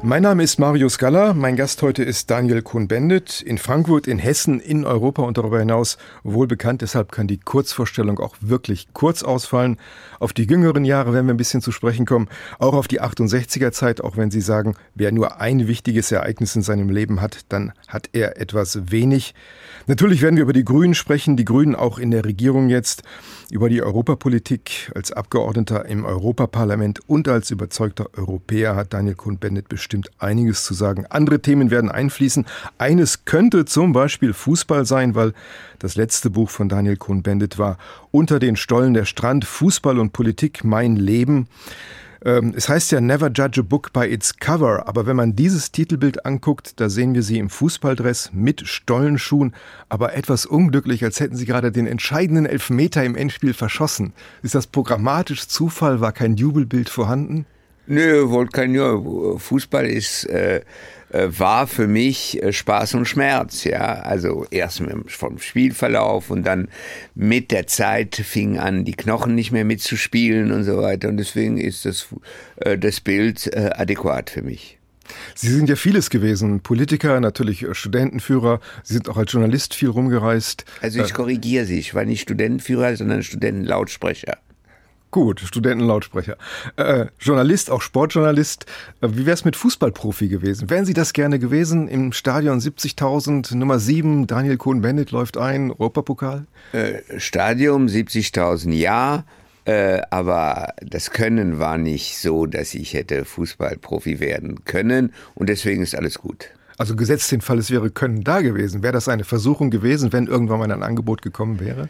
[0.00, 1.34] mein Name ist Mario Scala.
[1.34, 3.42] Mein Gast heute ist Daniel Kuhn-Bendit.
[3.42, 6.82] In Frankfurt, in Hessen, in Europa und darüber hinaus wohl bekannt.
[6.82, 9.76] Deshalb kann die Kurzvorstellung auch wirklich kurz ausfallen.
[10.20, 12.28] Auf die jüngeren Jahre werden wir ein bisschen zu sprechen kommen.
[12.60, 16.62] Auch auf die 68er Zeit, auch wenn Sie sagen, wer nur ein wichtiges Ereignis in
[16.62, 19.34] seinem Leben hat, dann hat er etwas wenig.
[19.88, 21.36] Natürlich werden wir über die Grünen sprechen.
[21.36, 23.02] Die Grünen auch in der Regierung jetzt.
[23.50, 29.87] Über die Europapolitik als Abgeordneter im Europaparlament und als überzeugter Europäer hat Daniel Kuhn-Bendit bestimmt
[29.88, 31.06] bestimmt einiges zu sagen.
[31.08, 32.44] Andere Themen werden einfließen.
[32.76, 35.32] Eines könnte zum Beispiel Fußball sein, weil
[35.78, 37.78] das letzte Buch von Daniel Cohn-Bendit war
[38.10, 41.48] Unter den Stollen der Strand, Fußball und Politik, mein Leben.
[42.22, 45.72] Ähm, es heißt ja Never Judge a Book by its Cover, aber wenn man dieses
[45.72, 49.54] Titelbild anguckt, da sehen wir sie im Fußballdress mit Stollenschuhen,
[49.88, 54.12] aber etwas unglücklich, als hätten sie gerade den entscheidenden Elfmeter im Endspiel verschossen.
[54.42, 56.02] Ist das programmatisch Zufall?
[56.02, 57.46] War kein Jubelbild vorhanden?
[57.88, 58.26] Nö,
[58.68, 59.40] nur.
[59.40, 60.60] Fußball ist äh,
[61.10, 64.00] äh, war für mich äh, Spaß und Schmerz, ja.
[64.00, 66.68] Also erst vom Spielverlauf und dann
[67.14, 71.08] mit der Zeit fingen an, die Knochen nicht mehr mitzuspielen und so weiter.
[71.08, 72.08] Und deswegen ist das,
[72.56, 74.78] äh, das Bild äh, adäquat für mich.
[75.34, 76.60] Sie sind ja vieles gewesen.
[76.60, 78.60] Politiker, natürlich Studentenführer.
[78.82, 80.66] Sie sind auch als Journalist viel rumgereist.
[80.82, 84.36] Also ich korrigiere Sie, ich war nicht Studentenführer, sondern Studentenlautsprecher.
[85.10, 86.36] Gut, Studentenlautsprecher.
[86.76, 88.66] Äh, Journalist, auch Sportjournalist.
[89.00, 90.68] Äh, wie wäre es mit Fußballprofi gewesen?
[90.68, 91.88] Wären Sie das gerne gewesen?
[91.88, 96.46] Im Stadion 70.000, Nummer 7, Daniel Cohn-Bendit läuft ein, Europapokal?
[96.72, 99.24] Äh, Stadion 70.000, ja.
[99.64, 105.14] Äh, aber das Können war nicht so, dass ich hätte Fußballprofi werden können.
[105.34, 106.50] Und deswegen ist alles gut.
[106.76, 108.82] Also gesetzt den Fall, es wäre Können da gewesen.
[108.82, 111.88] Wäre das eine Versuchung gewesen, wenn irgendwann mal ein Angebot gekommen wäre?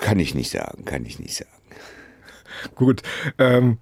[0.00, 1.50] Kann ich nicht sagen, kann ich nicht sagen.
[2.74, 3.02] Gut.
[3.38, 3.78] Ähm,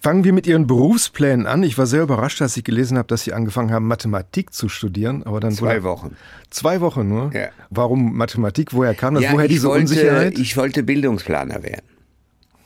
[0.00, 1.62] fangen wir mit Ihren Berufsplänen an.
[1.62, 5.22] Ich war sehr überrascht, als ich gelesen habe, dass Sie angefangen haben, Mathematik zu studieren.
[5.24, 6.16] Aber dann zwei Wochen.
[6.50, 7.32] Zwei Wochen nur?
[7.32, 7.48] Ja.
[7.70, 8.74] Warum Mathematik?
[8.74, 9.24] Woher kam das?
[9.24, 10.38] Ja, Woher diese wollte, Unsicherheit?
[10.38, 11.86] Ich wollte Bildungsplaner werden.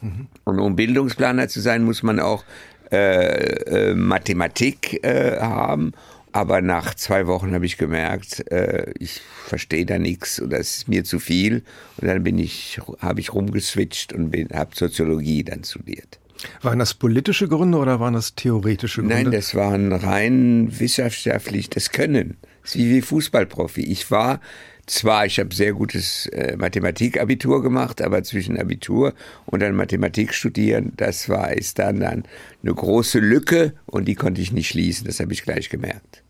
[0.00, 0.26] Mhm.
[0.44, 2.44] Und um Bildungsplaner zu sein, muss man auch
[2.90, 5.92] äh, äh, Mathematik äh, haben
[6.38, 10.88] aber nach zwei Wochen habe ich gemerkt, äh, ich verstehe da nichts und das ist
[10.88, 11.64] mir zu viel.
[11.96, 16.20] Und dann bin ich, habe ich rumgeswitcht und habe Soziologie dann studiert.
[16.62, 19.16] Waren das politische Gründe oder waren das theoretische Gründe?
[19.16, 22.36] Nein, das waren rein wissenschaftlich das Können.
[22.62, 23.80] Das ist wie, wie Fußballprofi.
[23.80, 24.40] Ich war
[24.86, 29.12] zwar, ich habe sehr gutes äh, Mathematikabitur gemacht, aber zwischen Abitur
[29.46, 32.22] und dann Mathematik studieren, das war ist dann, dann
[32.62, 35.06] eine große Lücke und die konnte ich nicht schließen.
[35.06, 36.22] Das habe ich gleich gemerkt.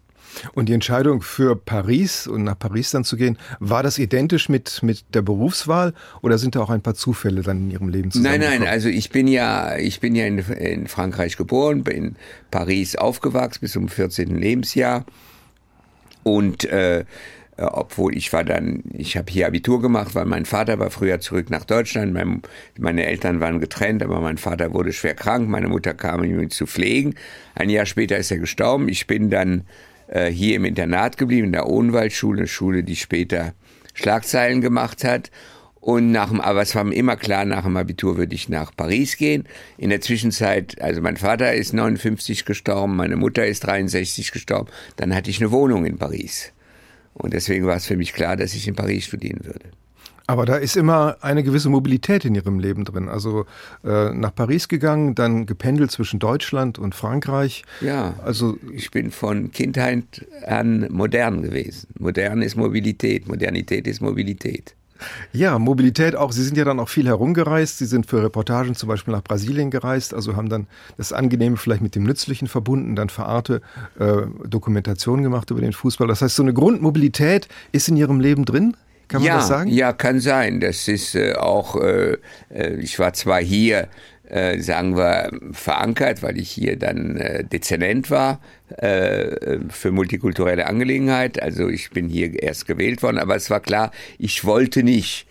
[0.55, 4.83] Und die Entscheidung für Paris und nach Paris dann zu gehen, war das identisch mit,
[4.83, 8.51] mit der Berufswahl oder sind da auch ein paar Zufälle dann in Ihrem Leben zusammengekommen?
[8.51, 12.17] Nein, nein, also ich bin ja, ich bin ja in, in Frankreich geboren, bin in
[12.51, 14.37] Paris aufgewachsen bis zum 14.
[14.37, 15.05] Lebensjahr
[16.23, 17.05] und äh,
[17.59, 21.51] obwohl ich war dann, ich habe hier Abitur gemacht, weil mein Vater war früher zurück
[21.51, 22.13] nach Deutschland.
[22.13, 22.43] Mein,
[22.79, 25.49] meine Eltern waren getrennt, aber mein Vater wurde schwer krank.
[25.49, 27.17] Meine Mutter kam, ihn zu pflegen.
[27.57, 28.89] Ein Jahr später ist er gestorben.
[28.89, 29.65] Ich bin dann
[30.09, 33.55] äh, hier im Internat geblieben, in der Ohnwaldschule, eine Schule, die später
[33.95, 35.31] Schlagzeilen gemacht hat.
[35.81, 38.75] Und nach dem, aber es war mir immer klar, nach dem Abitur würde ich nach
[38.77, 39.45] Paris gehen.
[39.77, 44.69] In der Zwischenzeit, also mein Vater ist 59 gestorben, meine Mutter ist 63 gestorben.
[44.97, 46.53] Dann hatte ich eine Wohnung in Paris.
[47.15, 49.71] Und deswegen war es für mich klar, dass ich in Paris studieren würde.
[50.29, 53.09] Aber da ist immer eine gewisse Mobilität in Ihrem Leben drin.
[53.09, 53.47] Also
[53.83, 57.65] äh, nach Paris gegangen, dann gependelt zwischen Deutschland und Frankreich.
[57.81, 61.89] Ja, also ich bin von Kindheit an modern gewesen.
[61.99, 64.75] Modern ist Mobilität, Modernität ist Mobilität.
[65.33, 66.33] Ja, Mobilität auch.
[66.33, 67.79] Sie sind ja dann auch viel herumgereist.
[67.79, 70.67] Sie sind für Reportagen zum Beispiel nach Brasilien gereist, also haben dann
[70.99, 73.63] das Angenehme vielleicht mit dem Nützlichen verbunden, dann verarte
[73.99, 76.07] äh, Dokumentation gemacht über den Fußball.
[76.07, 78.77] Das heißt, so eine Grundmobilität ist in Ihrem Leben drin?
[79.09, 79.71] Kann man ja, das sagen?
[79.71, 80.61] Ja, kann sein.
[80.61, 82.19] Das ist äh, auch, äh,
[82.51, 83.89] äh, ich war zwar hier,
[84.29, 88.41] äh, sagen wir, verankert, weil ich hier dann äh, Dezernent war
[88.77, 91.43] äh, für multikulturelle Angelegenheit.
[91.43, 95.27] Also ich bin hier erst gewählt worden, aber es war klar, ich wollte nicht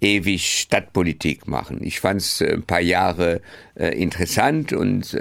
[0.00, 1.80] ewig Stadtpolitik machen.
[1.82, 3.40] Ich fand es ein paar Jahre
[3.74, 5.16] interessant und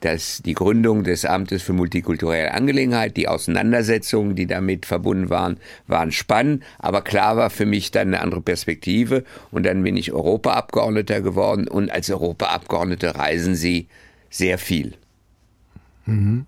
[0.00, 6.12] dass die Gründung des Amtes für multikulturelle Angelegenheit, die Auseinandersetzungen, die damit verbunden waren, waren
[6.12, 11.20] spannend, aber klar war für mich dann eine andere Perspektive und dann bin ich Europaabgeordneter
[11.20, 13.88] geworden und als Europaabgeordneter reisen sie
[14.30, 14.94] sehr viel.
[16.06, 16.46] Mhm.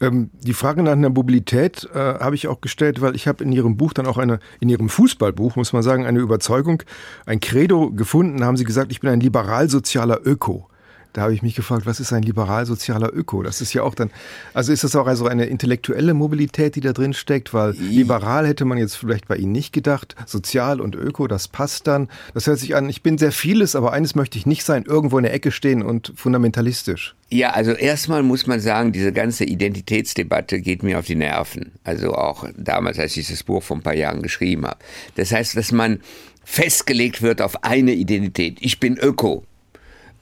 [0.00, 3.52] Ähm, die Frage nach einer Mobilität äh, habe ich auch gestellt, weil ich habe in
[3.52, 6.82] Ihrem Buch dann auch eine, in Ihrem Fußballbuch, muss man sagen, eine Überzeugung,
[7.26, 8.38] ein Credo gefunden.
[8.38, 10.68] Da haben Sie gesagt, ich bin ein liberal-sozialer Öko.
[11.12, 13.42] Da habe ich mich gefragt, was ist ein liberal-sozialer Öko?
[13.42, 14.10] Das ist ja auch dann,
[14.54, 17.52] also ist das auch also eine intellektuelle Mobilität, die da drin steckt?
[17.52, 20.14] Weil liberal hätte man jetzt vielleicht bei Ihnen nicht gedacht.
[20.26, 22.08] Sozial und Öko, das passt dann.
[22.34, 25.18] Das hört sich an, ich bin sehr vieles, aber eines möchte ich nicht sein, irgendwo
[25.18, 27.16] in der Ecke stehen und fundamentalistisch.
[27.32, 31.72] Ja, also erstmal muss man sagen, diese ganze Identitätsdebatte geht mir auf die Nerven.
[31.84, 34.78] Also auch damals, als ich das Buch vor ein paar Jahren geschrieben habe.
[35.14, 36.00] Das heißt, dass man
[36.44, 38.58] festgelegt wird auf eine Identität.
[38.60, 39.44] Ich bin Öko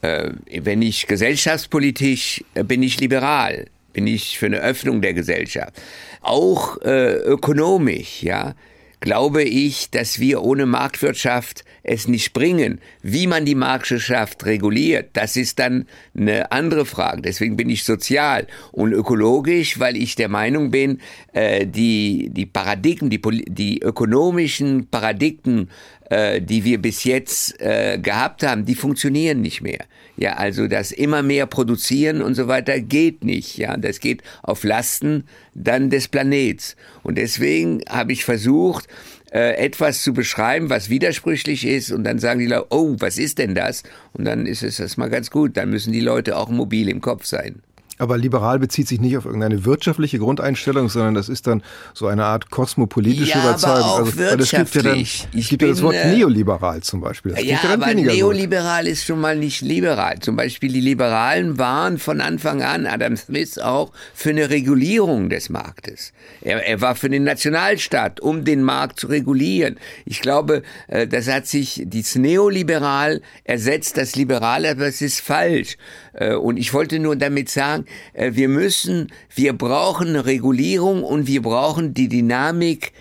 [0.00, 5.72] wenn ich gesellschaftspolitisch äh, bin ich liberal, bin ich für eine Öffnung der Gesellschaft.
[6.20, 8.54] Auch äh, ökonomisch, ja,
[9.00, 12.80] glaube ich, dass wir ohne Marktwirtschaft es nicht bringen.
[13.02, 15.86] Wie man die Marktwirtschaft reguliert, das ist dann
[16.16, 17.22] eine andere Frage.
[17.22, 21.00] Deswegen bin ich sozial und ökologisch, weil ich der Meinung bin,
[21.32, 25.70] äh, die, die Paradigmen, die, die ökonomischen Paradigmen
[26.10, 29.84] äh, die wir bis jetzt äh, gehabt haben, die funktionieren nicht mehr.
[30.16, 33.56] Ja, also das immer mehr produzieren und so weiter geht nicht.
[33.56, 35.25] Ja, das geht auf Lasten
[35.55, 36.76] dann des Planets.
[37.02, 38.88] Und deswegen habe ich versucht,
[39.31, 43.38] äh, etwas zu beschreiben, was widersprüchlich ist und dann sagen die Leute, oh, was ist
[43.38, 43.82] denn das?
[44.12, 45.56] Und dann ist es erstmal ganz gut.
[45.56, 47.62] Dann müssen die Leute auch mobil im Kopf sein.
[47.98, 51.62] Aber liberal bezieht sich nicht auf irgendeine wirtschaftliche Grundeinstellung, sondern das ist dann
[51.94, 53.76] so eine Art kosmopolitische ja, Überzeugung.
[53.78, 54.48] Aber auch also, wirtschaftlich.
[54.50, 57.32] Das gibt ja dann, es gibt ja das Wort äh, neoliberal zum Beispiel.
[57.32, 58.92] Das ja, ja aber neoliberal gut.
[58.92, 60.18] ist schon mal nicht liberal.
[60.20, 65.48] Zum Beispiel die Liberalen waren von Anfang an, Adam Smith auch, für eine Regulierung des
[65.48, 66.12] Marktes.
[66.40, 69.78] Er, er war für den Nationalstaat, um den Markt zu regulieren.
[70.04, 75.76] Ich glaube, äh, das hat sich, dieses Neoliberal ersetzt das Liberale, aber es ist falsch.
[76.12, 81.43] Äh, und ich wollte nur damit sagen, wir müssen, wir brauchen eine Regulierung und wir
[81.43, 82.93] brauchen die Dynamik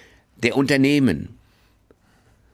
[0.43, 1.29] der Unternehmen.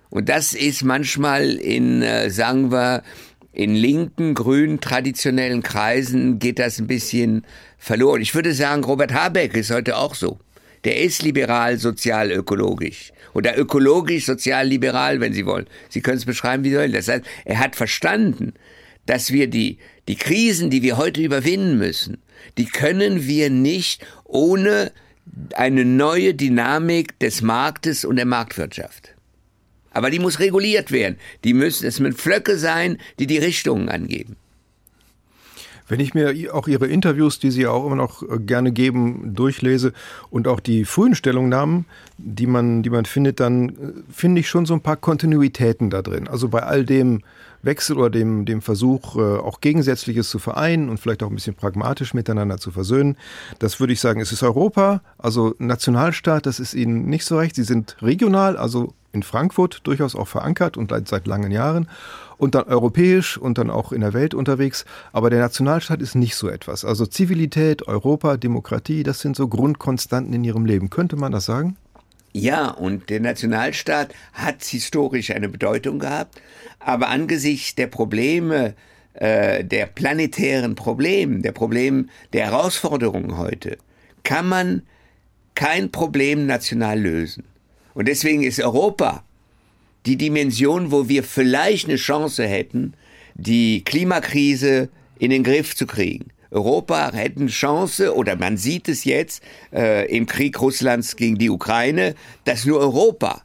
[0.10, 3.04] Und das ist manchmal in, äh, sagen wir,
[3.52, 7.46] in linken, grünen, traditionellen Kreisen geht das ein bisschen
[7.78, 8.22] verloren.
[8.22, 10.40] Ich würde sagen, Robert Habeck ist heute auch so.
[10.84, 13.14] Der ist liberal, sozial, ökologisch.
[13.34, 15.68] Oder ökologisch, sozial, liberal, wenn Sie wollen.
[15.90, 16.92] Sie können es beschreiben, wie Sie wollen.
[16.92, 18.54] Das heißt, er hat verstanden,
[19.06, 19.78] dass wir die,
[20.08, 22.18] die Krisen, die wir heute überwinden müssen,
[22.58, 24.92] die können wir nicht ohne
[25.56, 29.14] eine neue Dynamik des Marktes und der Marktwirtschaft.
[29.92, 31.18] Aber die muss reguliert werden.
[31.44, 34.36] Die müssen, es müssen Flöcke sein, die die Richtungen angeben.
[35.88, 39.94] Wenn ich mir auch Ihre Interviews, die Sie auch immer noch äh, gerne geben, durchlese
[40.30, 41.86] und auch die frühen Stellungnahmen,
[42.18, 43.74] die man, die man findet, dann äh,
[44.12, 46.28] finde ich schon so ein paar Kontinuitäten da drin.
[46.28, 47.22] Also bei all dem,
[47.64, 51.56] Wechsel oder dem, dem Versuch, äh, auch Gegensätzliches zu vereinen und vielleicht auch ein bisschen
[51.56, 53.18] pragmatisch miteinander zu versöhnen.
[53.60, 57.56] Das würde ich sagen, es ist Europa, also Nationalstaat, das ist Ihnen nicht so recht.
[57.56, 61.88] Sie sind regional, also in Frankfurt durchaus auch verankert und seit langen Jahren
[62.38, 64.86] und dann europäisch und dann auch in der Welt unterwegs.
[65.12, 66.84] Aber der Nationalstaat ist nicht so etwas.
[66.84, 70.90] Also Zivilität, Europa, Demokratie, das sind so Grundkonstanten in Ihrem Leben.
[70.90, 71.78] Könnte man das sagen?
[72.34, 76.42] Ja, und der Nationalstaat hat historisch eine Bedeutung gehabt,
[76.80, 78.74] aber angesichts der Probleme,
[79.14, 83.78] äh, der planetären Probleme, der Probleme, der Herausforderungen heute,
[84.24, 84.82] kann man
[85.54, 87.44] kein Problem national lösen.
[87.94, 89.24] Und deswegen ist Europa
[90.08, 92.96] die Dimension, wo wir vielleicht eine Chance hätten,
[93.36, 96.33] die Klimakrise in den Griff zu kriegen.
[96.54, 99.44] Europa hätten Chance, oder man sieht es jetzt
[99.74, 103.42] äh, im Krieg Russlands gegen die Ukraine, dass nur Europa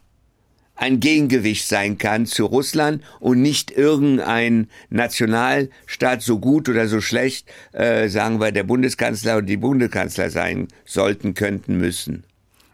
[0.79, 7.49] ein Gegengewicht sein kann zu Russland und nicht irgendein Nationalstaat so gut oder so schlecht,
[7.73, 12.23] äh, sagen wir, der Bundeskanzler und die Bundeskanzler sein sollten, könnten, müssen.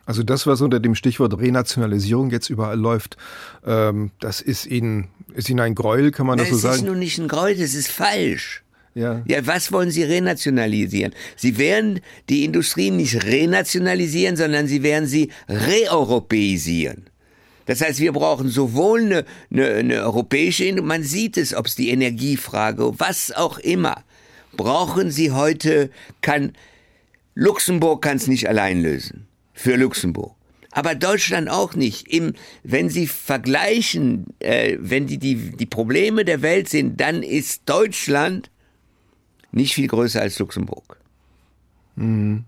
[0.06, 3.18] Also das, was unter dem Stichwort Renationalisierung jetzt überall läuft,
[3.66, 6.74] ähm, das ist Ihnen, ist Ihnen ein Gräuel, kann man das, das so sagen?
[6.74, 8.65] Das ist nur nicht ein Gräuel, das ist falsch.
[8.96, 9.22] Ja.
[9.28, 11.14] ja, was wollen Sie renationalisieren?
[11.36, 12.00] Sie werden
[12.30, 17.10] die Industrie nicht renationalisieren, sondern Sie werden sie reeuropäisieren.
[17.66, 21.90] Das heißt, wir brauchen sowohl eine, eine, eine europäische, man sieht es, ob es die
[21.90, 24.02] Energiefrage, was auch immer,
[24.56, 25.90] brauchen Sie heute,
[26.22, 26.54] kann,
[27.34, 29.28] Luxemburg kann es nicht allein lösen.
[29.54, 30.36] Für Luxemburg.
[30.72, 32.08] Aber Deutschland auch nicht.
[32.08, 32.34] Im,
[32.64, 38.52] wenn Sie vergleichen, äh, wenn die, die, die Probleme der Welt sind, dann ist Deutschland
[39.56, 40.98] nicht viel größer als Luxemburg.
[41.96, 42.46] Mhm.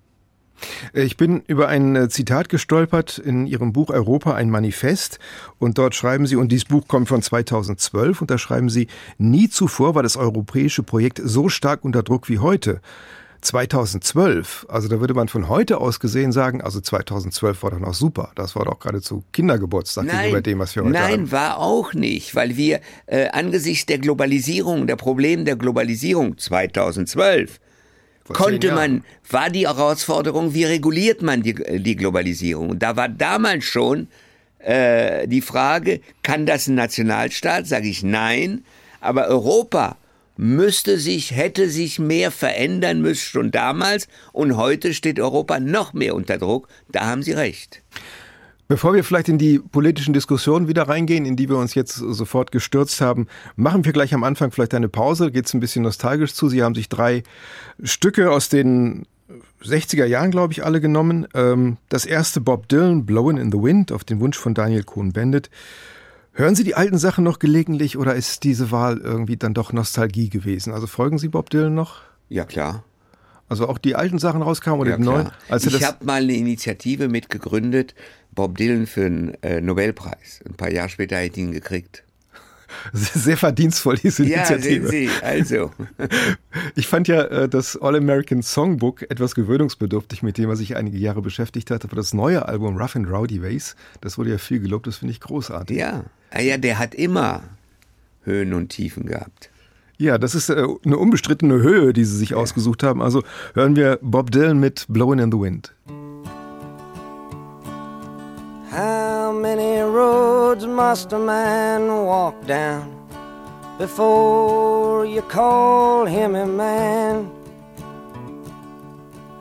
[0.94, 5.20] Ich bin über ein äh, Zitat gestolpert in Ihrem Buch Europa ein Manifest
[5.60, 8.88] und dort schreiben Sie, und dieses Buch kommt von 2012 und da schreiben Sie,
[9.20, 12.82] nie zuvor war das europäische Projekt so stark unter Druck wie heute.
[13.42, 17.94] 2012, also da würde man von heute aus gesehen sagen, also 2012 war doch noch
[17.94, 18.32] super.
[18.36, 21.32] Das war doch geradezu Kindergeburtstag Nein, gegenüber dem, was wir heute nein, haben.
[21.32, 27.60] war auch nicht, weil wir äh, angesichts der Globalisierung, der Probleme der Globalisierung 2012
[28.24, 32.72] Vor zehn konnte man, war die Herausforderung, wie reguliert man die, die Globalisierung?
[32.72, 34.08] Und da war damals schon
[34.60, 37.68] äh, die Frage, kann das ein Nationalstaat?
[37.68, 38.64] Sage ich nein.
[39.00, 39.98] Aber Europa
[40.38, 44.08] müsste sich, hätte sich mehr verändern müssen schon damals.
[44.32, 46.68] Und heute steht Europa noch mehr unter Druck.
[46.92, 47.82] Da haben Sie recht.
[48.70, 52.52] Bevor wir vielleicht in die politischen Diskussionen wieder reingehen, in die wir uns jetzt sofort
[52.52, 55.32] gestürzt haben, machen wir gleich am Anfang vielleicht eine Pause.
[55.32, 56.50] Geht es ein bisschen nostalgisch zu.
[56.50, 57.24] Sie haben sich drei
[57.82, 59.06] Stücke aus den
[59.64, 61.28] 60er Jahren, glaube ich, alle genommen.
[61.34, 65.50] Ähm, Das erste Bob Dylan, Blowin' in the Wind, auf den Wunsch von Daniel Cohn-Bendit.
[66.38, 70.30] Hören Sie die alten Sachen noch gelegentlich oder ist diese Wahl irgendwie dann doch Nostalgie
[70.30, 70.72] gewesen?
[70.72, 72.02] Also folgen Sie Bob Dylan noch?
[72.30, 72.84] Ja, klar.
[73.50, 75.22] Also auch die alten Sachen rauskamen oder Ja, die neuen?
[75.24, 75.34] klar.
[75.50, 77.96] Als er ich habe mal eine Initiative mitgegründet,
[78.34, 80.42] Bob Dylan für den äh, Nobelpreis.
[80.48, 82.04] Ein paar Jahre später hätte ich ihn gekriegt.
[82.94, 84.90] sehr verdienstvoll, diese Ja, Initiative.
[84.90, 85.72] sehen Sie, also.
[86.76, 91.24] Ich fand ja äh, das All-American Songbook etwas gewöhnungsbedürftig, mit dem er sich einige Jahre
[91.24, 91.84] beschäftigt hat.
[91.84, 95.14] Aber das neue Album Rough and Rowdy Ways, das wurde ja viel gelobt, das finde
[95.14, 95.78] ich großartig.
[95.78, 96.04] Ja.
[96.32, 97.44] Ah, ja, der hat immer
[98.24, 99.50] Höhen und Tiefen gehabt.
[99.98, 103.02] Ja, das ist äh, eine unbestrittene Höhe, die sie sich ausgesucht haben.
[103.02, 103.24] Also
[103.56, 105.74] hören wir Bob Dylan mit Blowin' in the Wind.
[108.72, 112.86] How many roads must a man walk down
[113.80, 117.32] before you call him a man?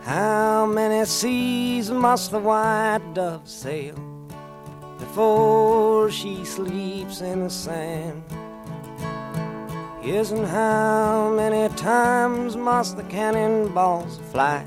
[0.06, 4.05] How many seas must the white dove sail
[4.98, 8.22] before she sleeps in the sand?
[10.02, 14.64] Yes, and how many times must the cannonballs fly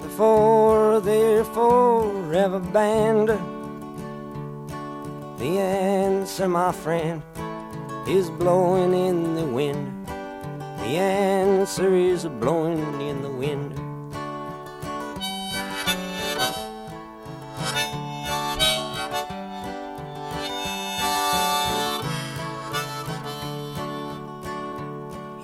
[0.00, 3.28] before they're forever banned?
[5.38, 7.22] The answer, my friend,
[8.08, 10.06] is blowing in the wind.
[10.06, 13.91] The answer is blowing in the wind.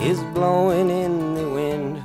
[0.00, 2.02] is blowing in the wind.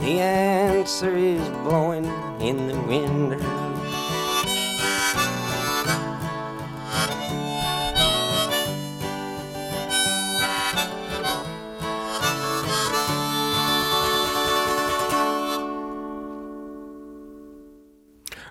[0.00, 2.04] The answer is blowing
[2.40, 3.40] in the wind.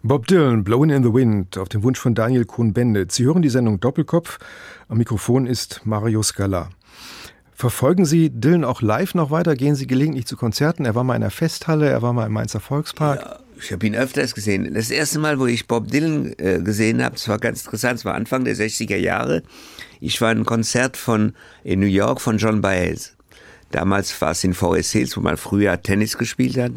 [0.04, 3.12] Bob Dylan, Blowin' in the Wind, auf den Wunsch von Daniel Kuhn-Bendit.
[3.12, 4.40] Sie hören die Sendung Doppelkopf.
[4.90, 6.70] Am Mikrofon ist Mario Scala.
[7.62, 9.56] Verfolgen Sie Dylan auch live noch weiter?
[9.56, 10.84] Gehen Sie gelegentlich zu Konzerten?
[10.84, 13.22] Er war mal in der Festhalle, er war mal im Mainzer Volkspark.
[13.22, 14.74] Ja, ich habe ihn öfters gesehen.
[14.74, 18.06] Das erste Mal, wo ich Bob Dylan äh, gesehen habe, das war ganz interessant, es
[18.06, 19.44] war Anfang der 60er Jahre.
[20.00, 23.14] Ich war in einem Konzert von, in New York von John Baez.
[23.70, 26.72] Damals war es in VS Hills, wo man früher Tennis gespielt hat.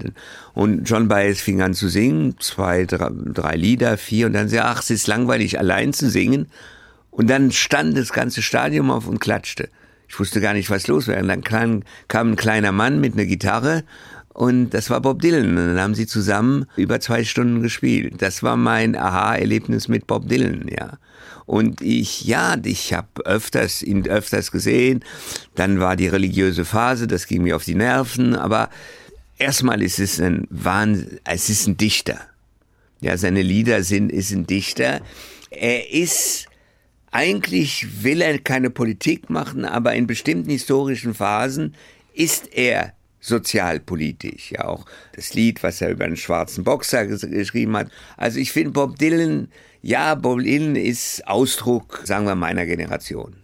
[0.52, 4.66] Und John Baez fing an zu singen, zwei, drei, drei Lieder, vier, und dann sagte
[4.66, 6.48] ach, es ist langweilig, allein zu singen.
[7.10, 9.70] Und dann stand das ganze Stadion auf und klatschte.
[10.14, 11.20] Ich wusste gar nicht, was los wäre.
[11.20, 13.82] Und dann kam, kam ein kleiner Mann mit einer Gitarre
[14.32, 15.48] und das war Bob Dylan.
[15.48, 18.22] Und dann haben sie zusammen über zwei Stunden gespielt.
[18.22, 20.98] Das war mein Aha-Erlebnis mit Bob Dylan, ja.
[21.46, 25.04] Und ich, ja, ich habe öfters ihn öfters gesehen.
[25.56, 28.36] Dann war die religiöse Phase, das ging mir auf die Nerven.
[28.36, 28.70] Aber
[29.36, 32.20] erstmal ist es ein Wahnsinn, es ist ein Dichter.
[33.00, 35.00] Ja, seine Lieder sind, ist ein Dichter.
[35.50, 36.46] Er ist,
[37.14, 41.76] eigentlich will er keine Politik machen, aber in bestimmten historischen Phasen
[42.12, 44.50] ist er sozialpolitisch.
[44.50, 47.88] Ja, auch das Lied, was er über einen schwarzen Boxer geschrieben hat.
[48.16, 49.46] Also ich finde Bob Dylan,
[49.80, 53.36] ja, Bob Dylan ist Ausdruck, sagen wir, meiner Generation.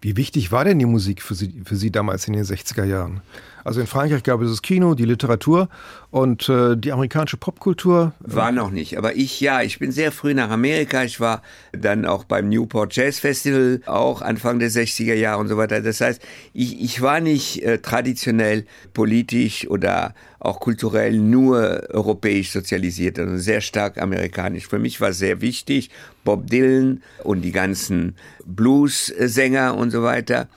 [0.00, 3.22] Wie wichtig war denn die Musik für Sie, für Sie damals in den 60er Jahren?
[3.64, 5.68] Also in Frankreich gab es das Kino, die Literatur
[6.10, 8.12] und äh, die amerikanische Popkultur.
[8.20, 11.02] War noch nicht, aber ich ja, ich bin sehr früh nach Amerika.
[11.02, 11.42] Ich war
[11.72, 15.80] dann auch beim Newport Jazz Festival, auch Anfang der 60er Jahre und so weiter.
[15.80, 16.20] Das heißt,
[16.52, 23.62] ich, ich war nicht äh, traditionell politisch oder auch kulturell nur europäisch sozialisiert, sondern sehr
[23.62, 24.68] stark amerikanisch.
[24.68, 25.90] Für mich war sehr wichtig,
[26.22, 30.48] Bob Dylan und die ganzen Blues-Sänger und so weiter.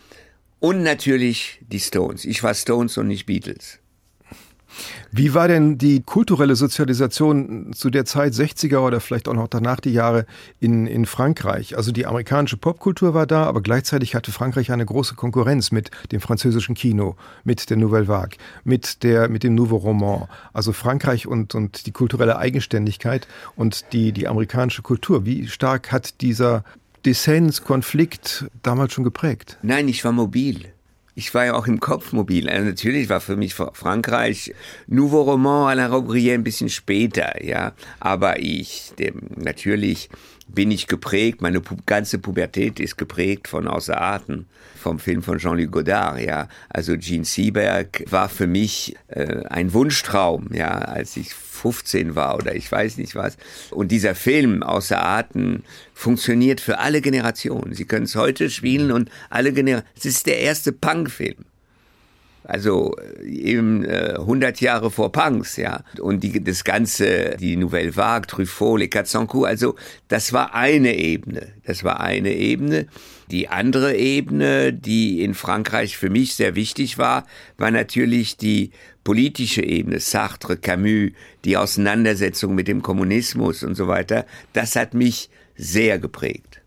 [0.68, 2.26] Und natürlich die Stones.
[2.26, 3.80] Ich war Stones und nicht Beatles.
[5.14, 9.80] Wie war denn die kulturelle Sozialisation zu der Zeit 60er oder vielleicht auch noch danach
[9.80, 10.26] die Jahre
[10.60, 11.78] in, in Frankreich?
[11.78, 16.20] Also die amerikanische Popkultur war da, aber gleichzeitig hatte Frankreich eine große Konkurrenz mit dem
[16.20, 20.28] französischen Kino, mit der Nouvelle Vague, mit, der, mit dem Nouveau Roman.
[20.52, 25.26] Also Frankreich und, und die kulturelle Eigenständigkeit und die, die amerikanische Kultur.
[25.26, 26.66] Wie stark hat dieser
[27.08, 29.58] Dissens, Konflikt damals schon geprägt?
[29.62, 30.74] Nein, ich war mobil.
[31.16, 32.50] Ich war ja auch im Kopf mobil.
[32.50, 34.54] Also natürlich war für mich Frankreich
[34.88, 37.72] Nouveau Roman à la Robrie ein bisschen später, ja.
[38.02, 40.10] Aber ich, dem, natürlich
[40.48, 45.38] bin ich geprägt, meine pu ganze Pubertät ist geprägt von Außer Atem, vom Film von
[45.38, 46.48] Jean-Luc Godard, ja.
[46.70, 52.56] Also Gene Seberg war für mich äh, ein Wunschtraum, ja, als ich 15 war oder
[52.56, 53.38] ich weiß nicht was.
[53.72, 55.64] Und dieser Film außer Atem
[55.94, 57.74] funktioniert für alle Generationen.
[57.74, 59.92] Sie können es heute spielen und alle Generationen.
[59.98, 61.46] Es ist der erste Punk-Film.
[62.48, 65.84] Also äh, eben äh, 100 Jahre vor Punks, ja.
[66.00, 69.76] Und die, das Ganze, die Nouvelle Vague, Truffaut, Les Quatre Cents Coups, also
[70.08, 71.50] das war eine Ebene.
[71.66, 72.88] Das war eine Ebene.
[73.30, 78.72] Die andere Ebene, die in Frankreich für mich sehr wichtig war, war natürlich die
[79.04, 81.12] politische Ebene, Sartre, Camus,
[81.44, 84.26] die Auseinandersetzung mit dem Kommunismus und so weiter.
[84.54, 86.62] Das hat mich sehr geprägt.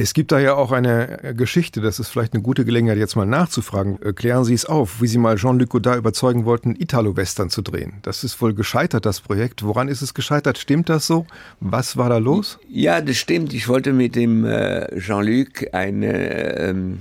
[0.00, 3.26] Es gibt da ja auch eine Geschichte, das ist vielleicht eine gute Gelegenheit, jetzt mal
[3.26, 3.98] nachzufragen.
[4.14, 7.94] Klären Sie es auf, wie Sie mal Jean-Luc Godard überzeugen wollten, Italo-Western zu drehen.
[8.02, 9.64] Das ist wohl gescheitert, das Projekt.
[9.64, 10.56] Woran ist es gescheitert?
[10.56, 11.26] Stimmt das so?
[11.58, 12.60] Was war da los?
[12.70, 13.52] Ja, das stimmt.
[13.52, 16.58] Ich wollte mit dem äh, Jean-Luc eine...
[16.58, 16.98] Ähm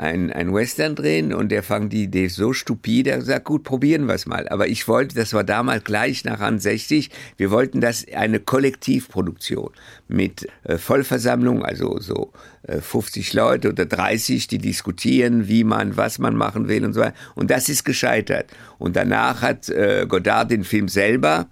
[0.00, 4.06] ein, ein Western drehen und der fand die Idee so stupide, er gesagt, gut, probieren
[4.06, 4.48] wir es mal.
[4.48, 9.70] Aber ich wollte, das war damals gleich nach an 60, wir wollten das eine Kollektivproduktion
[10.08, 12.32] mit äh, Vollversammlung, also so
[12.62, 17.00] äh, 50 Leute oder 30, die diskutieren, wie man, was man machen will und so
[17.00, 17.14] weiter.
[17.34, 18.46] Und das ist gescheitert.
[18.78, 21.46] Und danach hat äh, Godard den Film selber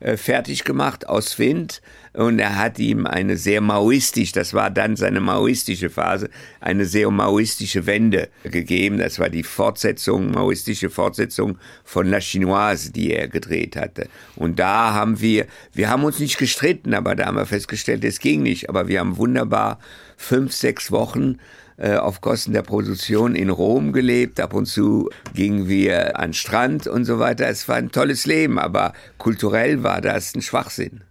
[0.00, 1.80] fertig gemacht aus Wind
[2.16, 6.30] und er hat ihm eine sehr maoistisch, das war dann seine maoistische Phase,
[6.60, 8.98] eine sehr maoistische Wende gegeben.
[8.98, 14.08] Das war die Fortsetzung, maoistische Fortsetzung von La Chinoise, die er gedreht hatte.
[14.34, 18.18] Und da haben wir, wir haben uns nicht gestritten, aber da haben wir festgestellt, es
[18.18, 18.70] ging nicht.
[18.70, 19.78] Aber wir haben wunderbar
[20.16, 21.38] fünf, sechs Wochen
[21.78, 24.40] äh, auf Kosten der Produktion in Rom gelebt.
[24.40, 27.46] Ab und zu gingen wir an Strand und so weiter.
[27.48, 31.02] Es war ein tolles Leben, aber kulturell war das ein Schwachsinn.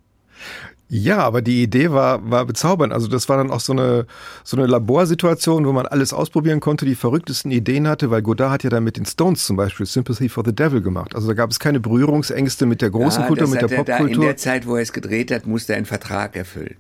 [0.87, 2.93] Ja, aber die Idee war, war bezaubernd.
[2.93, 4.05] Also das war dann auch so eine,
[4.43, 8.63] so eine Laborsituation, wo man alles ausprobieren konnte, die verrücktesten Ideen hatte, weil Godard hat
[8.63, 11.15] ja dann mit den Stones zum Beispiel Sympathy for the Devil gemacht.
[11.15, 14.09] Also da gab es keine Berührungsängste mit der großen ja, Kultur, mit der Popkultur.
[14.09, 16.75] in der Zeit, wo er es gedreht hat, musste er einen Vertrag erfüllen.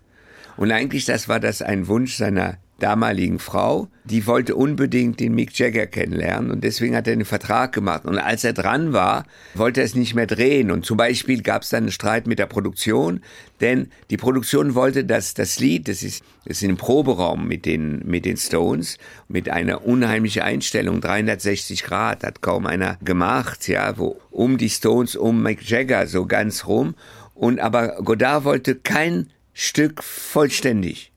[0.55, 5.57] Und eigentlich, das war das ein Wunsch seiner damaligen Frau, die wollte unbedingt den Mick
[5.57, 8.05] Jagger kennenlernen und deswegen hat er einen Vertrag gemacht.
[8.05, 10.71] Und als er dran war, wollte er es nicht mehr drehen.
[10.71, 13.21] Und zum Beispiel gab es dann einen Streit mit der Produktion,
[13.61, 18.01] denn die Produktion wollte, dass das Lied, das ist, das ist im Proberaum mit den,
[18.05, 18.97] mit den Stones,
[19.29, 25.15] mit einer unheimlichen Einstellung, 360 Grad, hat kaum einer gemacht, ja, wo um die Stones,
[25.15, 26.95] um Mick Jagger so ganz rum.
[27.33, 31.13] Und aber Godard wollte kein Stück vollständig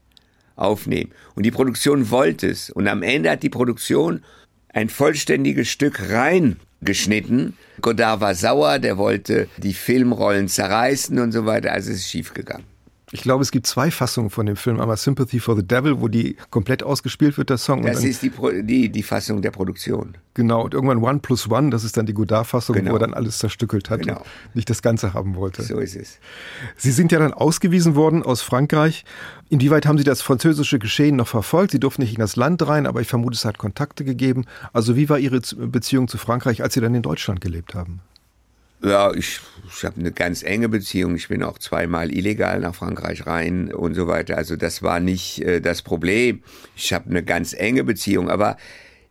[0.58, 1.12] aufnehmen.
[1.34, 2.70] Und die Produktion wollte es.
[2.70, 4.22] Und am Ende hat die Produktion
[4.68, 7.56] ein vollständiges Stück reingeschnitten.
[7.80, 11.72] Godard war sauer, der wollte die Filmrollen zerreißen und so weiter.
[11.72, 12.64] Also es ist schiefgegangen.
[13.10, 14.80] Ich glaube, es gibt zwei Fassungen von dem Film.
[14.80, 17.82] Einmal Sympathy for the Devil, wo die komplett ausgespielt wird, der Song.
[17.82, 18.30] Das ist die,
[18.62, 20.16] die, die Fassung der Produktion.
[20.34, 22.92] Genau, und irgendwann One plus One, das ist dann die Godard-Fassung, genau.
[22.92, 24.18] wo er dann alles zerstückelt hat genau.
[24.18, 25.62] und nicht das Ganze haben wollte.
[25.62, 26.18] So ist es.
[26.76, 29.04] Sie sind ja dann ausgewiesen worden aus Frankreich.
[29.48, 31.72] Inwieweit haben Sie das französische Geschehen noch verfolgt?
[31.72, 34.44] Sie durften nicht in das Land rein, aber ich vermute, es hat Kontakte gegeben.
[34.72, 38.00] Also wie war Ihre Beziehung zu Frankreich, als Sie dann in Deutschland gelebt haben?
[38.82, 39.40] Ja, ich,
[39.76, 41.14] ich habe eine ganz enge Beziehung.
[41.14, 44.36] Ich bin auch zweimal illegal nach Frankreich rein und so weiter.
[44.36, 46.42] Also das war nicht äh, das Problem.
[46.76, 48.30] Ich habe eine ganz enge Beziehung.
[48.30, 48.56] Aber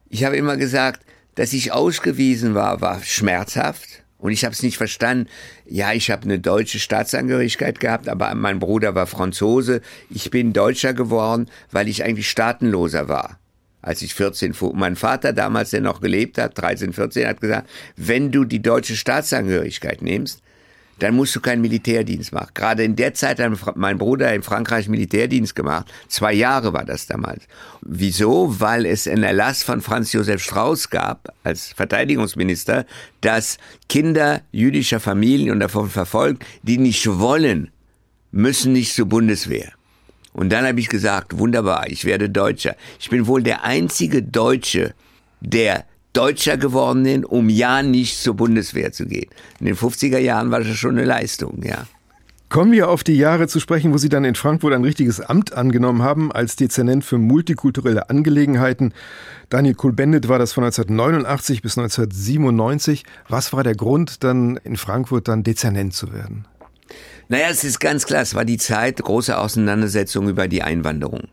[0.09, 4.03] ich habe immer gesagt, dass ich ausgewiesen war, war schmerzhaft.
[4.17, 5.29] Und ich habe es nicht verstanden.
[5.65, 9.81] Ja, ich habe eine deutsche Staatsangehörigkeit gehabt, aber mein Bruder war Franzose.
[10.09, 13.39] Ich bin Deutscher geworden, weil ich eigentlich staatenloser war
[13.87, 14.75] als ich 14 fuhr.
[14.75, 18.97] Mein Vater damals, der noch gelebt hat, 13, 14, hat gesagt, wenn du die deutsche
[18.97, 20.41] Staatsangehörigkeit nimmst,
[20.99, 22.51] dann musst du keinen Militärdienst machen.
[22.53, 25.91] Gerade in der Zeit hat mein Bruder in Frankreich Militärdienst gemacht.
[26.07, 27.43] Zwei Jahre war das damals.
[27.81, 28.59] Wieso?
[28.59, 32.85] Weil es einen Erlass von Franz Josef Strauß gab, als Verteidigungsminister,
[33.21, 33.57] dass
[33.89, 37.71] Kinder jüdischer Familien und davon verfolgt, die nicht wollen,
[38.31, 39.71] müssen nicht zur Bundeswehr.
[40.33, 42.75] Und dann habe ich gesagt, wunderbar, ich werde Deutscher.
[42.99, 44.93] Ich bin wohl der einzige Deutsche,
[45.41, 49.29] der Deutscher geworden ist, um ja nicht zur Bundeswehr zu gehen.
[49.59, 51.85] In den 50er Jahren war das schon eine Leistung, ja.
[52.49, 55.51] Kommen wir auf die Jahre zu sprechen, wo Sie dann in Frankfurt ein richtiges Amt
[55.51, 58.93] angenommen haben als Dezernent für multikulturelle Angelegenheiten.
[59.49, 63.03] Daniel Kohl-Bendit war das von 1989 bis 1997.
[63.27, 66.45] Was war der Grund, dann in Frankfurt dann Dezernent zu werden?
[67.27, 71.23] Naja, es ist ganz klar, es war die Zeit große Auseinandersetzung über die Einwanderung.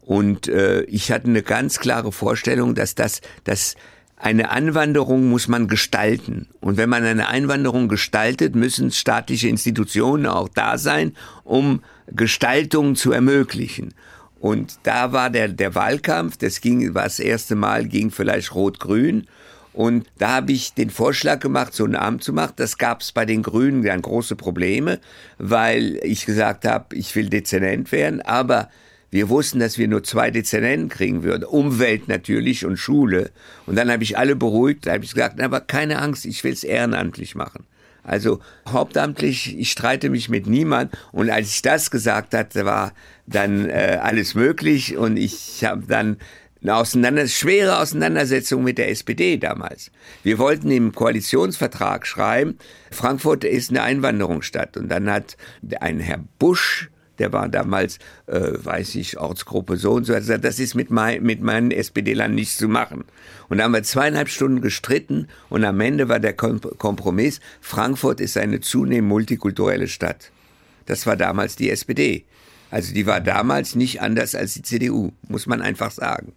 [0.00, 3.76] Und äh, ich hatte eine ganz klare Vorstellung, dass das, dass
[4.16, 6.48] eine Anwanderung muss man gestalten.
[6.60, 13.12] Und wenn man eine Einwanderung gestaltet, müssen staatliche Institutionen auch da sein, um Gestaltung zu
[13.12, 13.94] ermöglichen.
[14.40, 19.26] Und da war der, der Wahlkampf, das ging, war das erste Mal, ging vielleicht Rot-Grün.
[19.72, 22.54] Und da habe ich den Vorschlag gemacht, so ein Amt zu machen.
[22.56, 25.00] Das gab es bei den Grünen dann große Probleme,
[25.36, 28.70] weil ich gesagt habe, ich will Dezernent werden, aber
[29.10, 31.44] wir wussten, dass wir nur zwei Dezernenten kriegen würden.
[31.44, 33.30] Umwelt natürlich und Schule.
[33.66, 36.52] Und dann habe ich alle beruhigt, da habe ich gesagt, aber keine Angst, ich will
[36.52, 37.64] es ehrenamtlich machen.
[38.02, 40.96] Also hauptamtlich, ich streite mich mit niemand.
[41.12, 42.92] Und als ich das gesagt hatte, war
[43.26, 44.96] dann äh, alles möglich.
[44.96, 46.16] Und ich habe dann
[46.62, 49.90] eine Auseinander schwere Auseinandersetzung mit der SPD damals.
[50.22, 52.58] Wir wollten im Koalitionsvertrag schreiben,
[52.90, 54.76] Frankfurt ist eine Einwanderungsstadt.
[54.76, 55.36] Und dann hat
[55.80, 60.44] ein Herr Busch, der war damals, äh, weiß ich, Ortsgruppe so und so, hat gesagt,
[60.44, 63.04] das ist mit, mein, mit meinen SPD-Lern nichts zu machen.
[63.48, 68.36] Und da haben wir zweieinhalb Stunden gestritten und am Ende war der Kompromiss, Frankfurt ist
[68.36, 70.30] eine zunehmend multikulturelle Stadt.
[70.86, 72.24] Das war damals die SPD.
[72.70, 76.32] Also die war damals nicht anders als die CDU, muss man einfach sagen.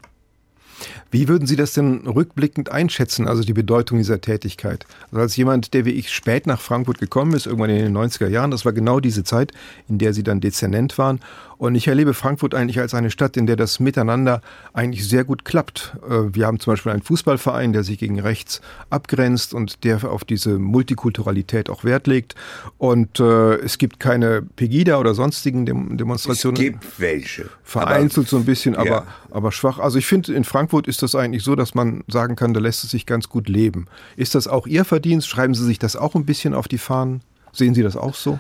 [1.12, 4.86] Wie würden Sie das denn rückblickend einschätzen, also die Bedeutung dieser Tätigkeit?
[5.12, 8.28] Also als jemand, der wie ich spät nach Frankfurt gekommen ist, irgendwann in den 90er
[8.28, 9.52] Jahren, das war genau diese Zeit,
[9.88, 11.20] in der Sie dann Dezernent waren.
[11.60, 14.40] Und ich erlebe Frankfurt eigentlich als eine Stadt, in der das Miteinander
[14.72, 15.94] eigentlich sehr gut klappt.
[16.10, 20.24] Äh, wir haben zum Beispiel einen Fußballverein, der sich gegen rechts abgrenzt und der auf
[20.24, 22.36] diese Multikulturalität auch Wert legt.
[22.78, 26.56] Und äh, es gibt keine Pegida oder sonstigen Demonstrationen.
[26.56, 27.50] Es gibt welche.
[27.64, 29.08] Vereinzelt so ein bisschen, aber, ja.
[29.30, 29.80] aber schwach.
[29.80, 32.84] Also ich finde, in Frankfurt ist das eigentlich so, dass man sagen kann, da lässt
[32.84, 33.88] es sich ganz gut leben.
[34.16, 35.28] Ist das auch Ihr Verdienst?
[35.28, 37.22] Schreiben Sie sich das auch ein bisschen auf die Fahnen?
[37.52, 38.40] Sehen Sie das auch so?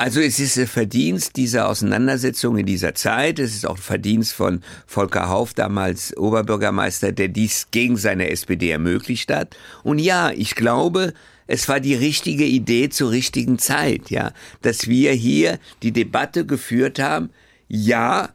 [0.00, 3.38] Also es ist Verdienst dieser Auseinandersetzung in dieser Zeit.
[3.38, 8.70] Es ist auch ein Verdienst von Volker Hauf, damals Oberbürgermeister, der dies gegen seine SPD
[8.70, 9.58] ermöglicht hat.
[9.82, 11.12] Und ja, ich glaube,
[11.46, 16.98] es war die richtige Idee zur richtigen Zeit, ja, dass wir hier die Debatte geführt
[16.98, 17.28] haben.
[17.68, 18.30] Ja,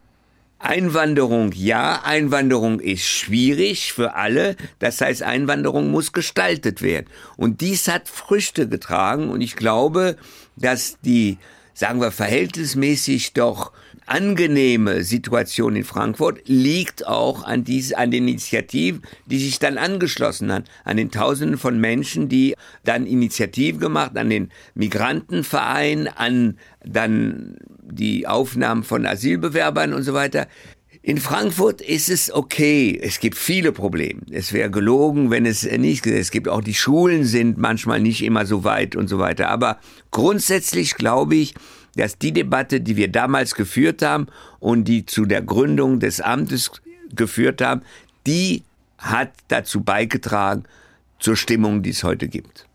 [0.60, 4.56] Einwanderung, ja, Einwanderung ist schwierig für alle.
[4.80, 7.08] Das heißt, Einwanderung muss gestaltet werden.
[7.38, 9.30] Und dies hat Früchte getragen.
[9.30, 10.16] Und ich glaube,
[10.56, 11.38] dass die
[11.76, 13.72] sagen wir, verhältnismäßig doch
[14.06, 20.52] angenehme Situation in Frankfurt liegt auch an, diese, an den Initiativen, die sich dann angeschlossen
[20.52, 27.58] haben, an den Tausenden von Menschen, die dann Initiativen gemacht, an den Migrantenverein, an dann
[27.82, 30.48] die Aufnahmen von Asylbewerbern und so weiter.
[31.02, 33.00] In Frankfurt ist es okay.
[33.00, 34.22] Es gibt viele Probleme.
[34.32, 38.48] Es wäre gelogen, wenn es nicht, es gibt auch die Schulen sind manchmal nicht immer
[38.48, 39.50] so weit und so weiter.
[39.50, 41.54] Aber grundsätzlich glaube ich,
[41.96, 44.28] dass die Debatte, die wir damals geführt haben
[44.60, 46.72] und die zu der Gründung des Amtes
[47.16, 47.82] geführt haben,
[48.28, 48.64] die
[48.98, 50.64] hat dazu beigetragen
[51.20, 52.68] zur Stimmung, die es heute gibt.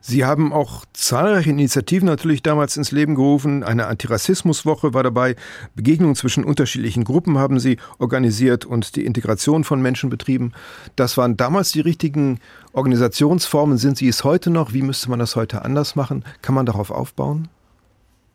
[0.00, 3.62] Sie haben auch zahlreiche Initiativen natürlich damals ins Leben gerufen.
[3.62, 5.36] Eine Antirassismuswoche war dabei.
[5.74, 10.52] Begegnungen zwischen unterschiedlichen Gruppen haben Sie organisiert und die Integration von Menschen betrieben.
[10.96, 12.40] Das waren damals die richtigen
[12.72, 13.78] Organisationsformen.
[13.78, 14.72] Sind sie es heute noch?
[14.72, 16.24] Wie müsste man das heute anders machen?
[16.42, 17.48] Kann man darauf aufbauen?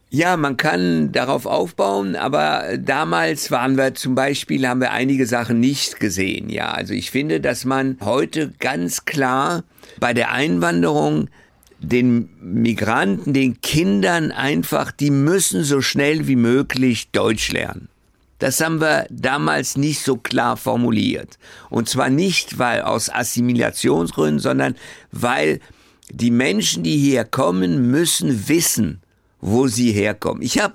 [0.09, 5.59] Ja, man kann darauf aufbauen, aber damals waren wir zum Beispiel, haben wir einige Sachen
[5.59, 6.49] nicht gesehen.
[6.49, 9.63] Ja, also ich finde, dass man heute ganz klar
[9.99, 11.27] bei der Einwanderung
[11.79, 17.89] den Migranten, den Kindern einfach, die müssen so schnell wie möglich Deutsch lernen.
[18.39, 21.37] Das haben wir damals nicht so klar formuliert.
[21.69, 24.75] Und zwar nicht, weil aus Assimilationsgründen, sondern
[25.11, 25.59] weil
[26.11, 29.01] die Menschen, die hier kommen, müssen wissen,
[29.45, 30.41] wo sie herkommen.
[30.41, 30.73] Ich habe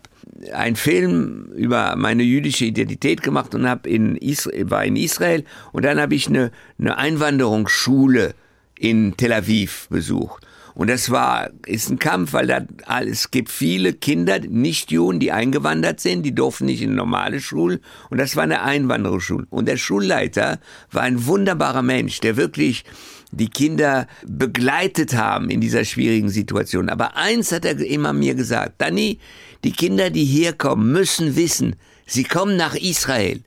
[0.53, 5.85] einen Film über meine jüdische Identität gemacht und hab in Israel, war in Israel und
[5.85, 8.35] dann habe ich eine, eine Einwanderungsschule
[8.79, 10.47] in Tel Aviv besucht.
[10.75, 12.65] Und das war, ist ein Kampf, weil da,
[13.01, 17.81] es gibt viele Kinder, nicht Juden, die eingewandert sind, die durften nicht in normale Schulen.
[18.09, 19.47] Und das war eine Einwanderungsschule.
[19.51, 20.61] Und der Schulleiter
[20.93, 22.85] war ein wunderbarer Mensch, der wirklich
[23.33, 26.89] die Kinder begleitet haben in dieser schwierigen Situation.
[26.89, 29.19] Aber eins hat er immer mir gesagt, Danny,
[29.65, 33.41] die Kinder, die hier kommen, müssen wissen, sie kommen nach Israel.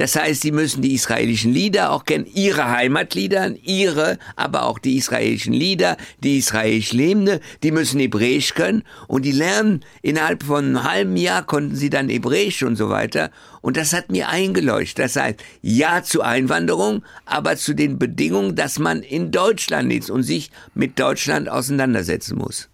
[0.00, 4.96] Das heißt, sie müssen die israelischen Lieder auch kennen, ihre Heimatlieder, ihre, aber auch die
[4.96, 10.84] israelischen Lieder, die israelisch Lebende, die müssen Hebräisch können und die lernen innerhalb von einem
[10.84, 13.30] halben Jahr konnten sie dann Hebräisch und so weiter.
[13.60, 15.04] Und das hat mir eingeleuchtet.
[15.04, 20.22] Das heißt, ja zu Einwanderung, aber zu den Bedingungen, dass man in Deutschland ist und
[20.22, 22.69] sich mit Deutschland auseinandersetzen muss.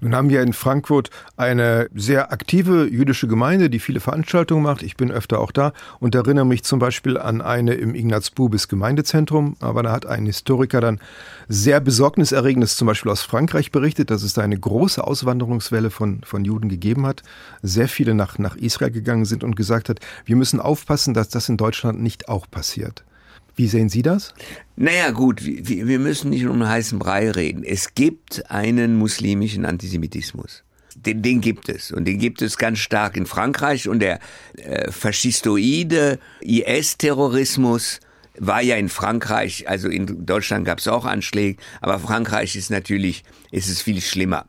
[0.00, 4.82] Nun haben wir in Frankfurt eine sehr aktive jüdische Gemeinde, die viele Veranstaltungen macht.
[4.82, 9.56] Ich bin öfter auch da und erinnere mich zum Beispiel an eine im Ignaz-Bubis Gemeindezentrum.
[9.60, 11.00] Aber da hat ein Historiker dann
[11.48, 16.44] sehr besorgniserregendes zum Beispiel aus Frankreich berichtet, dass es da eine große Auswanderungswelle von, von
[16.44, 17.22] Juden gegeben hat.
[17.62, 21.48] Sehr viele nach, nach Israel gegangen sind und gesagt hat, wir müssen aufpassen, dass das
[21.48, 23.04] in Deutschland nicht auch passiert.
[23.56, 24.34] Wie sehen Sie das?
[24.76, 27.64] Naja gut, wir müssen nicht um einen heißen Brei reden.
[27.64, 30.62] Es gibt einen muslimischen Antisemitismus.
[30.94, 31.90] Den, den gibt es.
[31.90, 33.88] Und den gibt es ganz stark in Frankreich.
[33.88, 34.20] Und der
[34.56, 38.00] äh, faschistoide IS-Terrorismus
[38.38, 43.24] war ja in Frankreich, also in Deutschland gab es auch Anschläge, aber Frankreich ist natürlich,
[43.50, 44.46] ist es viel schlimmer.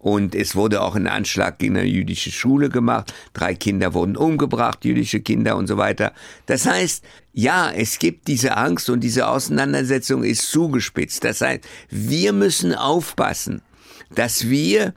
[0.00, 3.12] Und es wurde auch ein Anschlag gegen eine jüdische Schule gemacht.
[3.34, 6.14] Drei Kinder wurden umgebracht, jüdische Kinder und so weiter.
[6.46, 11.22] Das heißt, ja, es gibt diese Angst und diese Auseinandersetzung ist zugespitzt.
[11.22, 13.60] Das heißt, wir müssen aufpassen,
[14.14, 14.94] dass wir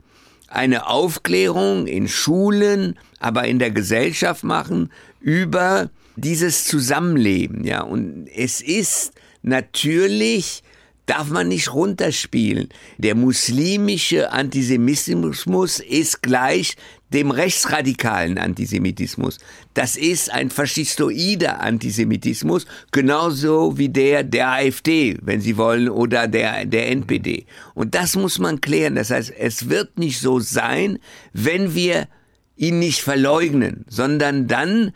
[0.48, 4.90] eine Aufklärung in Schulen, aber in der Gesellschaft machen
[5.20, 7.82] über dieses Zusammenleben, ja.
[7.82, 9.12] Und es ist
[9.42, 10.63] natürlich
[11.06, 12.68] darf man nicht runterspielen.
[12.98, 16.76] Der muslimische Antisemitismus ist gleich
[17.12, 19.38] dem rechtsradikalen Antisemitismus.
[19.74, 26.64] Das ist ein faschistoider Antisemitismus, genauso wie der der AfD, wenn Sie wollen, oder der,
[26.64, 27.46] der NPD.
[27.74, 28.96] Und das muss man klären.
[28.96, 30.98] Das heißt, es wird nicht so sein,
[31.32, 32.08] wenn wir
[32.56, 34.92] ihn nicht verleugnen, sondern dann,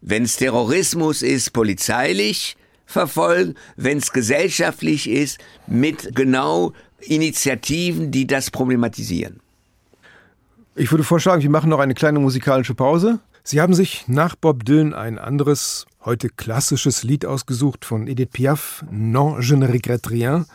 [0.00, 8.50] wenn es Terrorismus ist, polizeilich, verfolgen, wenn es gesellschaftlich ist, mit genau Initiativen, die das
[8.50, 9.40] problematisieren.
[10.74, 13.20] Ich würde vorschlagen, wir machen noch eine kleine musikalische Pause.
[13.44, 18.84] Sie haben sich nach Bob Dylan ein anderes, heute klassisches Lied ausgesucht von Edith Piaf,
[18.90, 20.46] Non, je ne regrette rien.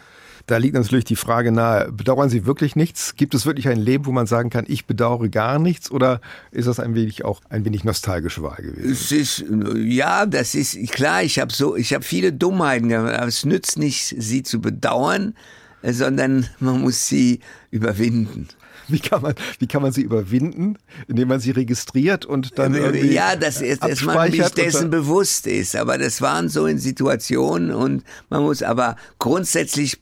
[0.50, 3.14] Da liegt natürlich die Frage nahe, bedauern Sie wirklich nichts?
[3.16, 5.92] Gibt es wirklich ein Leben, wo man sagen kann, ich bedauere gar nichts?
[5.92, 8.92] Oder ist das ein wenig auch ein wenig nostalgische Wahl gewesen?
[8.92, 13.28] Es ist, ja, das ist klar, ich habe so, ich habe viele Dummheiten gemacht, aber
[13.28, 15.36] es nützt nicht, sie zu bedauern,
[15.84, 18.48] sondern man muss sie überwinden.
[18.88, 20.80] Wie kann man, wie kann man sie überwinden?
[21.08, 25.46] Indem man sie registriert und dann äh, irgendwie Ja, dass, dass man sich dessen bewusst
[25.46, 25.76] ist.
[25.76, 30.00] Aber das waren so in Situationen und man muss aber grundsätzlich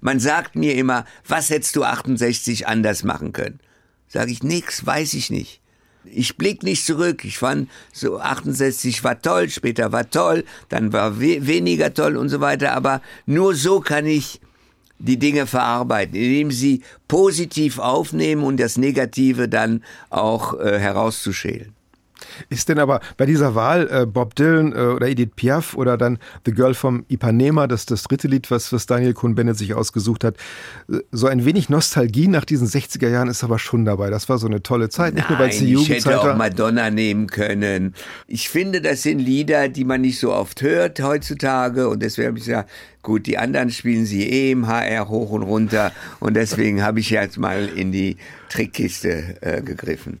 [0.00, 3.60] man sagt mir immer, was hättest du 68 anders machen können?
[4.08, 5.60] Sag ich nix, weiß ich nicht.
[6.04, 7.24] Ich blick nicht zurück.
[7.24, 12.28] Ich fand so 68 war toll, später war toll, dann war we weniger toll und
[12.28, 12.72] so weiter.
[12.72, 14.40] Aber nur so kann ich
[14.98, 21.74] die Dinge verarbeiten, indem sie positiv aufnehmen und das Negative dann auch äh, herauszuschälen.
[22.48, 26.18] Ist denn aber bei dieser Wahl äh, Bob Dylan äh, oder Edith Piaf oder dann
[26.46, 30.36] The Girl from Ipanema, das das dritte Lied, was, was Daniel Cohn-Bennett sich ausgesucht hat,
[30.90, 34.10] äh, so ein wenig Nostalgie nach diesen 60er Jahren ist aber schon dabei.
[34.10, 36.20] Das war so eine tolle Zeit, nicht Nein, nur weil es die Jugendzeit ich hätte
[36.20, 37.94] auch Madonna nehmen können.
[38.26, 42.38] Ich finde, das sind Lieder, die man nicht so oft hört heutzutage und deswegen habe
[42.38, 42.70] ich gesagt,
[43.02, 47.10] gut, die anderen spielen sie eh im HR hoch und runter und deswegen habe ich
[47.10, 48.16] jetzt mal in die
[48.48, 50.20] Trickkiste äh, gegriffen.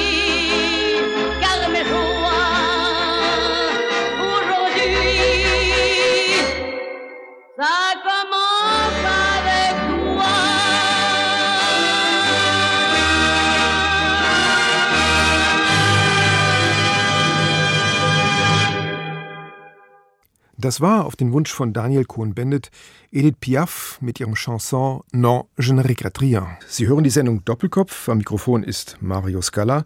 [20.61, 22.69] Das war auf den Wunsch von Daniel Cohn-Bendit
[23.11, 26.45] Edith Piaf mit ihrem Chanson Non, je ne regrette rien.
[26.67, 28.07] Sie hören die Sendung Doppelkopf.
[28.07, 29.85] Am Mikrofon ist Mario Scala.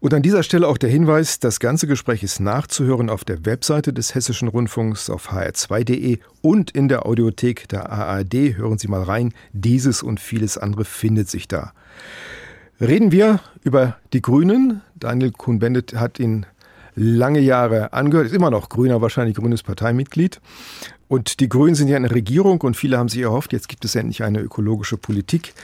[0.00, 3.92] Und an dieser Stelle auch der Hinweis, das ganze Gespräch ist nachzuhören auf der Webseite
[3.92, 8.56] des Hessischen Rundfunks auf hr2.de und in der Audiothek der ARD.
[8.56, 9.32] Hören Sie mal rein.
[9.52, 11.72] Dieses und vieles andere findet sich da.
[12.80, 14.82] Reden wir über die Grünen.
[14.96, 16.46] Daniel Kuhn-Bendit hat ihn
[17.00, 20.40] lange Jahre angehört, ist immer noch Grüner, wahrscheinlich grünes Parteimitglied.
[21.08, 23.84] Und die Grünen sind ja in der Regierung und viele haben sich erhofft, jetzt gibt
[23.84, 25.54] es endlich eine ökologische Politik.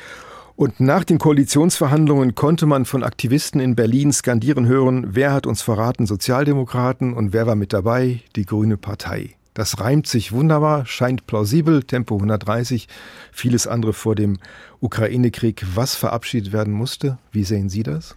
[0.56, 5.60] Und nach den Koalitionsverhandlungen konnte man von Aktivisten in Berlin skandieren hören, wer hat uns
[5.60, 9.34] verraten, Sozialdemokraten und wer war mit dabei, die Grüne Partei.
[9.52, 12.88] Das reimt sich wunderbar, scheint plausibel, Tempo 130,
[13.30, 14.38] vieles andere vor dem
[14.80, 17.18] Ukraine-Krieg, was verabschiedet werden musste.
[17.30, 18.16] Wie sehen Sie das?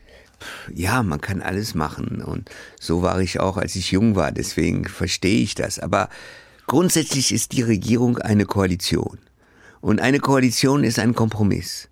[0.74, 2.22] Ja, man kann alles machen.
[2.22, 2.50] Und
[2.80, 4.32] so war ich auch, als ich jung war.
[4.32, 5.80] Deswegen verstehe ich das.
[5.80, 6.10] Aber
[6.68, 9.20] grundsätzlich ist die Regierung eine Koalition.
[9.82, 11.90] Und eine Koalition ist ein Kompromiss.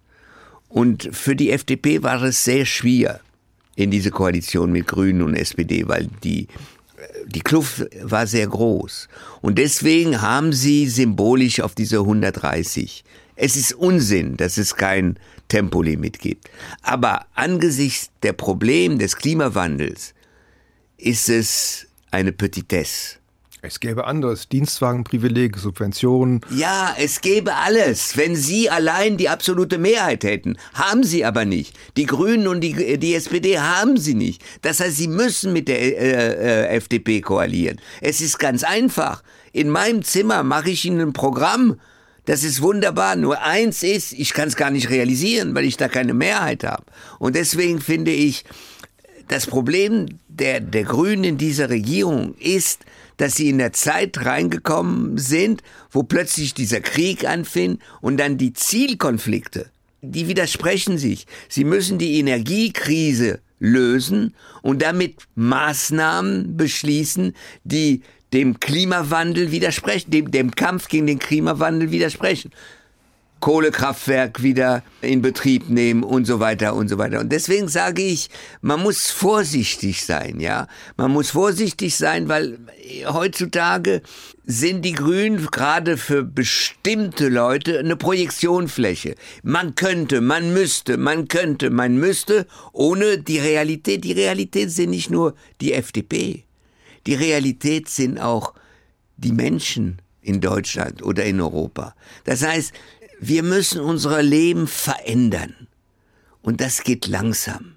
[0.69, 3.21] Und für die FDP war es sehr schwer
[3.75, 6.47] in diese Koalition mit Grünen und SPD, weil die,
[7.27, 9.07] die Kluft war sehr groß.
[9.41, 13.03] Und deswegen haben sie symbolisch auf diese 130
[13.38, 16.50] es ist Unsinn, dass es kein Tempolimit gibt.
[16.82, 20.13] Aber angesichts der Probleme des Klimawandels
[20.97, 23.17] ist es eine Petitesse.
[23.62, 26.41] Es gäbe anderes, Dienstwagenprivileg, Subventionen.
[26.56, 30.58] Ja, es gäbe alles, wenn Sie allein die absolute Mehrheit hätten.
[30.73, 31.76] Haben Sie aber nicht.
[31.97, 34.43] Die Grünen und die, die SPD haben sie nicht.
[34.62, 37.82] Das heißt, Sie müssen mit der äh, äh, FDP koalieren.
[38.00, 39.23] Es ist ganz einfach.
[39.54, 41.80] In meinem Zimmer mache ich Ihnen ein Programm,
[42.27, 43.15] das ist wunderbar.
[43.15, 46.83] Nur eins ist, ich kann es gar nicht realisieren, weil ich da keine Mehrheit habe.
[47.19, 48.43] Und deswegen finde ich,
[49.29, 52.81] das Problem der, der Grünen in dieser Regierung ist,
[53.15, 58.53] dass sie in der Zeit reingekommen sind, wo plötzlich dieser Krieg anfing und dann die
[58.53, 59.69] Zielkonflikte,
[60.01, 61.27] die widersprechen sich.
[61.47, 68.01] Sie müssen die Energiekrise lösen und damit Maßnahmen beschließen, die
[68.34, 72.51] dem Klimawandel widersprechen, dem, dem Kampf gegen den Klimawandel widersprechen.
[73.39, 77.19] Kohlekraftwerk wieder in Betrieb nehmen und so weiter und so weiter.
[77.19, 78.30] Und deswegen sage ich,
[78.61, 80.67] man muss vorsichtig sein, ja.
[80.95, 82.57] Man muss vorsichtig sein, weil
[83.05, 84.01] heutzutage
[84.43, 89.15] sind die Grünen gerade für bestimmte Leute eine Projektionfläche.
[89.43, 94.03] Man könnte, man müsste, man könnte, man müsste, ohne die Realität.
[94.03, 96.47] Die Realität sind nicht nur die FDP.
[97.08, 98.53] Die Realität sind auch
[99.16, 101.95] die Menschen in Deutschland oder in Europa.
[102.26, 102.74] Das heißt,
[103.20, 105.68] wir müssen unser Leben verändern.
[106.41, 107.76] Und das geht langsam.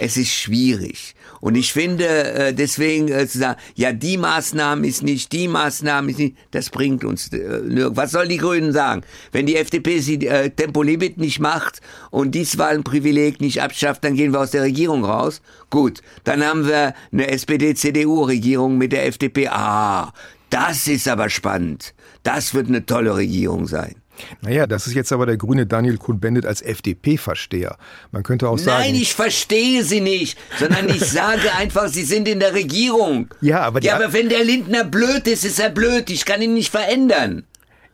[0.00, 1.14] Es ist schwierig.
[1.42, 6.10] Und ich finde, äh, deswegen äh, zu sagen, ja, die Maßnahme ist nicht, die Maßnahme
[6.10, 9.02] ist nicht, das bringt uns äh, Was soll die Grünen sagen?
[9.30, 14.52] Wenn die FDP sie Tempolimit nicht macht und Dienstwahlenprivileg nicht abschafft, dann gehen wir aus
[14.52, 15.42] der Regierung raus.
[15.68, 19.48] Gut, dann haben wir eine SPD-CDU-Regierung mit der FDP.
[19.48, 20.14] Ah,
[20.48, 21.94] das ist aber spannend.
[22.22, 23.96] Das wird eine tolle Regierung sein.
[24.42, 27.76] Naja, das ist jetzt aber der grüne Daniel Kuhn-Bendit als FDP-Versteher.
[28.12, 28.82] Man könnte auch sagen.
[28.84, 33.28] Nein, ich verstehe Sie nicht, sondern ich sage einfach, Sie sind in der Regierung.
[33.40, 36.10] Ja, aber, ja, aber wenn der Lindner blöd ist, ist er blöd.
[36.10, 37.44] Ich kann ihn nicht verändern.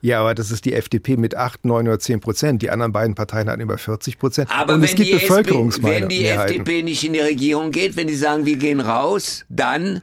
[0.03, 2.63] Ja, aber das ist die FDP mit 8, 9 oder 10 Prozent.
[2.63, 4.51] Die anderen beiden Parteien hatten über 40 Prozent.
[4.53, 6.03] Aber Und wenn es gibt die, Bevölkerungsmehrheiten.
[6.03, 10.03] wenn die FDP nicht in die Regierung geht, wenn die sagen, wir gehen raus, dann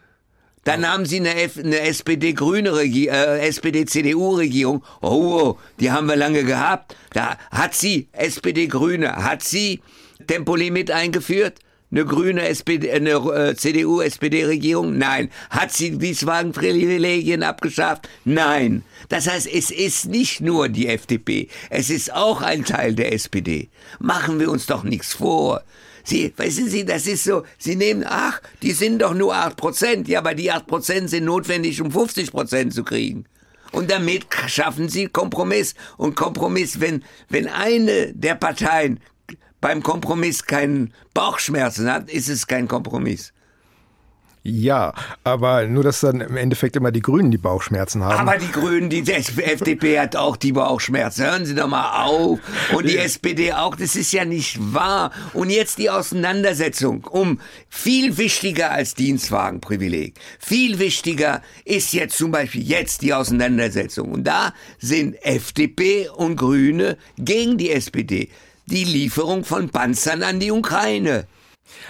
[0.63, 4.83] dann haben sie eine, eine SPD-Grüne äh, SPD-CDU-Regierung.
[5.01, 6.95] Oh, oh, die haben wir lange gehabt.
[7.11, 9.81] Da hat sie SPD-Grüne, hat sie
[10.27, 11.59] Tempolimit eingeführt?
[11.93, 14.97] Eine grüne SPD, eine äh, CDU-SPD-Regierung?
[14.97, 15.29] Nein.
[15.51, 18.09] Hat sie Wieswagen-Privilegien abgeschafft?
[18.25, 18.83] Nein.
[19.09, 21.49] Das heißt, es ist nicht nur die FDP.
[21.69, 23.69] Es ist auch ein Teil der SPD.
[23.99, 25.61] Machen wir uns doch nichts vor.
[26.03, 30.07] Sie, wissen Sie, das ist so, Sie nehmen, ach, die sind doch nur 8 Prozent.
[30.07, 33.25] Ja, aber die 8 Prozent sind notwendig, um 50 Prozent zu kriegen.
[33.71, 35.75] Und damit schaffen Sie Kompromiss.
[35.97, 38.99] Und Kompromiss, wenn, wenn eine der Parteien
[39.63, 43.31] beim Kompromiss keinen Bauchschmerzen hat, ist es kein Kompromiss.
[44.45, 44.93] Ja,
[45.23, 48.27] aber nur, dass dann im Endeffekt immer die Grünen die Bauchschmerzen haben.
[48.27, 51.23] Aber die Grünen, die FDP hat auch die Bauchschmerzen.
[51.23, 52.39] Hören Sie doch mal auf.
[52.75, 53.77] Und die SPD auch.
[53.77, 55.11] Das ist ja nicht wahr.
[55.31, 57.39] Und jetzt die Auseinandersetzung um
[57.69, 60.15] viel wichtiger als Dienstwagenprivileg.
[60.39, 64.11] Viel wichtiger ist jetzt zum Beispiel jetzt die Auseinandersetzung.
[64.11, 68.27] Und da sind FDP und Grüne gegen die SPD.
[68.65, 71.27] Die Lieferung von Panzern an die Ukraine.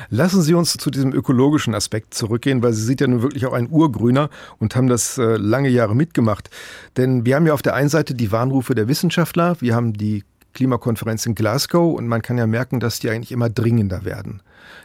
[0.09, 3.53] Lassen Sie uns zu diesem ökologischen Aspekt zurückgehen, weil Sie sind ja nun wirklich auch
[3.53, 6.49] ein Urgrüner und haben das äh, lange Jahre mitgemacht.
[6.97, 10.23] Denn wir haben ja auf der einen Seite die Warnrufe der Wissenschaftler, wir haben die
[10.53, 14.41] Klimakonferenz in Glasgow und man kann ja merken, dass die eigentlich immer dringender werden.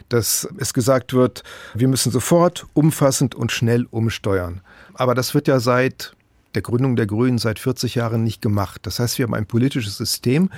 [0.09, 1.43] Dass es gesagt wird,
[1.75, 4.61] wir müssen sofort, umfassend und schnell umsteuern.
[4.95, 6.13] Aber das wird ja seit
[6.55, 8.81] der Gründung der Grünen seit 40 Jahren nicht gemacht.
[8.83, 10.49] Das heißt, wir haben ein politisches System,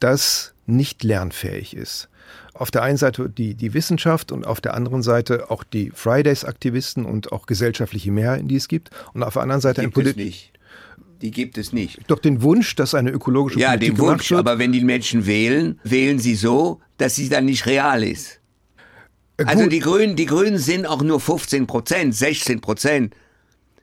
[0.00, 2.08] das nicht lernfähig ist
[2.54, 7.04] auf der einen Seite die, die Wissenschaft und auf der anderen Seite auch die Fridays-Aktivisten
[7.04, 8.90] und auch gesellschaftliche Mehrheiten, die es gibt.
[9.12, 10.52] Und auf der anderen Seite ein Politik.
[11.20, 12.00] Die gibt es nicht.
[12.06, 14.38] Doch den Wunsch, dass eine ökologische ja, Politik den Wunsch, wird.
[14.38, 18.40] aber wenn die Menschen wählen, wählen sie so, dass sie dann nicht real ist.
[19.38, 23.14] Äh, also die Grünen, die Grünen sind auch nur 15 Prozent, 16 Prozent.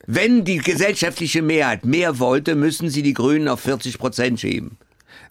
[0.07, 4.77] Wenn die gesellschaftliche Mehrheit mehr wollte, müssen sie die Grünen auf 40 Prozent schieben.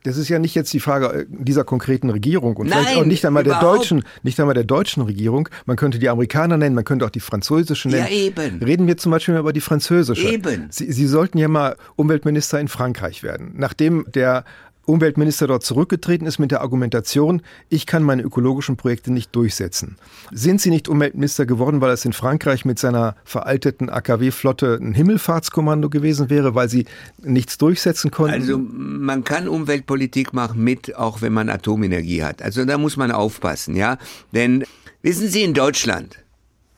[0.02, 3.04] Das ist ja nicht jetzt die Frage äh, dieser konkreten Regierung und Nein, vielleicht auch
[3.04, 5.48] nicht einmal der deutschen, nicht einmal der deutschen Regierung.
[5.66, 8.06] Man könnte die Amerikaner nennen, man könnte auch die französische nennen.
[8.08, 8.62] Ja, eben.
[8.62, 10.28] Reden wir zum Beispiel über die französische.
[10.28, 10.68] Eben.
[10.70, 13.52] Sie, Sie sollten ja mal Umweltminister in Frankreich werden.
[13.56, 14.44] Nachdem der
[14.86, 19.96] Umweltminister dort zurückgetreten ist mit der Argumentation, ich kann meine ökologischen Projekte nicht durchsetzen.
[20.32, 25.90] Sind Sie nicht Umweltminister geworden, weil es in Frankreich mit seiner veralteten AKW-Flotte ein Himmelfahrtskommando
[25.90, 26.86] gewesen wäre, weil Sie
[27.22, 28.34] nichts durchsetzen konnten?
[28.34, 32.42] Also man kann Umweltpolitik machen mit, auch wenn man Atomenergie hat.
[32.42, 33.98] Also da muss man aufpassen, ja.
[34.32, 34.64] Denn
[35.02, 36.18] wissen Sie in Deutschland,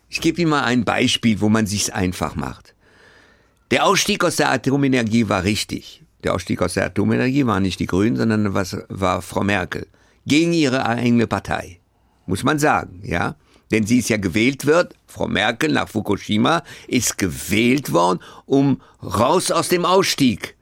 [0.09, 2.74] ich gebe Ihnen mal ein Beispiel, wo man sich's einfach macht.
[3.70, 6.01] Der Ausstieg aus der Atomenergie war richtig.
[6.24, 9.86] Der Ausstieg aus der Atomenergie war nicht die Grünen, sondern was war Frau Merkel.
[10.26, 11.80] Gegen ihre eigene Partei.
[12.26, 13.34] Muss man sagen, ja.
[13.72, 19.50] Denn sie ist ja gewählt wird, Frau Merkel nach Fukushima ist gewählt worden, um raus
[19.50, 20.56] aus dem Ausstieg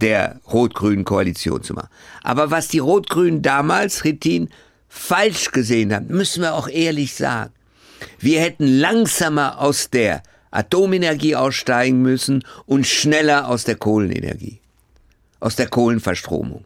[0.00, 1.88] der rot-grünen Koalition zu machen.
[2.22, 4.48] Aber was die Rot-Grünen damals, Rittin,
[4.88, 7.52] falsch gesehen haben, müssen wir auch ehrlich sagen.
[8.18, 14.60] Wir hätten langsamer aus der Atomenergie aussteigen müssen und schneller aus der Kohlenenergie
[15.40, 16.64] aus der Kohlenverstromung.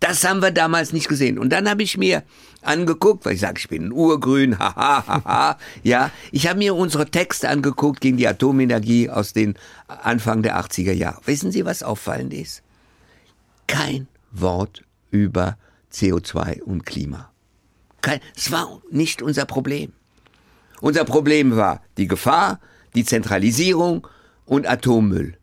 [0.00, 1.38] Das haben wir damals nicht gesehen.
[1.38, 2.22] Und dann habe ich mir
[2.62, 6.10] angeguckt, weil ich sage, ich bin ein Urgrün, haha, haha, ja.
[6.32, 9.54] Ich habe mir unsere Texte angeguckt gegen die Atomenergie aus den
[9.88, 11.20] Anfang der 80er Jahre.
[11.24, 12.62] Wissen Sie, was auffallend ist?
[13.66, 15.56] Kein Wort über
[15.92, 17.30] CO2 und Klima.
[18.36, 19.92] Es war nicht unser Problem.
[20.80, 22.60] Unser Problem war die Gefahr,
[22.94, 24.06] die Zentralisierung
[24.44, 25.38] und Atommüll.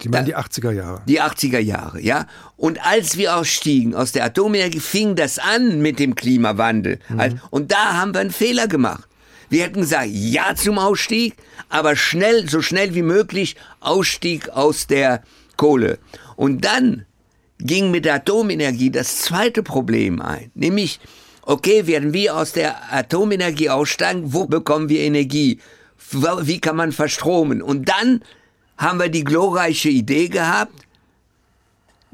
[0.00, 1.02] Sie meinen die 80er Jahre.
[1.06, 2.26] Die 80er Jahre, ja.
[2.56, 7.00] Und als wir ausstiegen aus der Atomenergie, fing das an mit dem Klimawandel.
[7.08, 7.40] Mhm.
[7.50, 9.08] Und da haben wir einen Fehler gemacht.
[9.50, 11.34] Wir hätten gesagt, ja zum Ausstieg,
[11.68, 15.22] aber schnell, so schnell wie möglich Ausstieg aus der
[15.56, 15.98] Kohle.
[16.36, 17.06] Und dann
[17.58, 21.00] ging mit der Atomenergie das zweite Problem ein, nämlich,
[21.42, 25.58] okay, werden wir aus der Atomenergie aussteigen, wo bekommen wir Energie?
[26.12, 27.62] Wie kann man verstromen?
[27.62, 28.22] Und dann
[28.78, 30.86] haben wir die glorreiche Idee gehabt,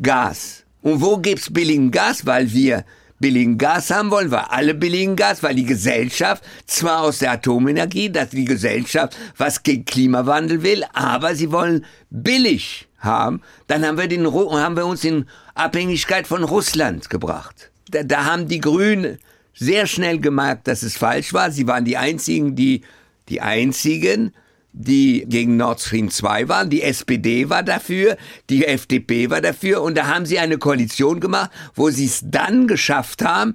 [0.02, 0.64] Gas.
[0.82, 2.26] Und wo gibt's billigen Gas?
[2.26, 2.84] Weil wir
[3.20, 8.10] billigen Gas haben wollen, weil alle billigen Gas, weil die Gesellschaft zwar aus der Atomenergie,
[8.10, 13.40] dass die Gesellschaft was gegen Klimawandel will, aber sie wollen billig haben.
[13.66, 17.70] Dann haben wir, den, haben wir uns in Abhängigkeit von Russland gebracht.
[17.90, 19.18] Da, da haben die Grünen
[19.54, 21.50] sehr schnell gemerkt, dass es falsch war.
[21.50, 22.82] Sie waren die einzigen, die,
[23.28, 24.34] die einzigen,
[24.74, 26.68] die gegen Nord Stream 2 waren.
[26.68, 28.16] Die SPD war dafür,
[28.50, 32.66] die FDP war dafür und da haben sie eine Koalition gemacht, wo sie es dann
[32.66, 33.54] geschafft haben,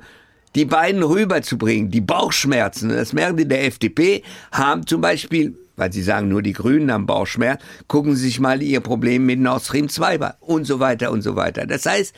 [0.56, 1.92] die beiden rüberzubringen.
[1.92, 6.54] Die Bauchschmerzen, das merken die der FDP, haben zum Beispiel, weil sie sagen, nur die
[6.54, 10.64] Grünen haben Bauchschmerzen, gucken Sie sich mal ihr Problem mit Nord Stream 2 an und
[10.64, 11.68] so weiter und so weiter.
[11.68, 12.16] Das heißt,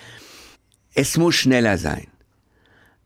[0.94, 2.08] es muss schneller sein.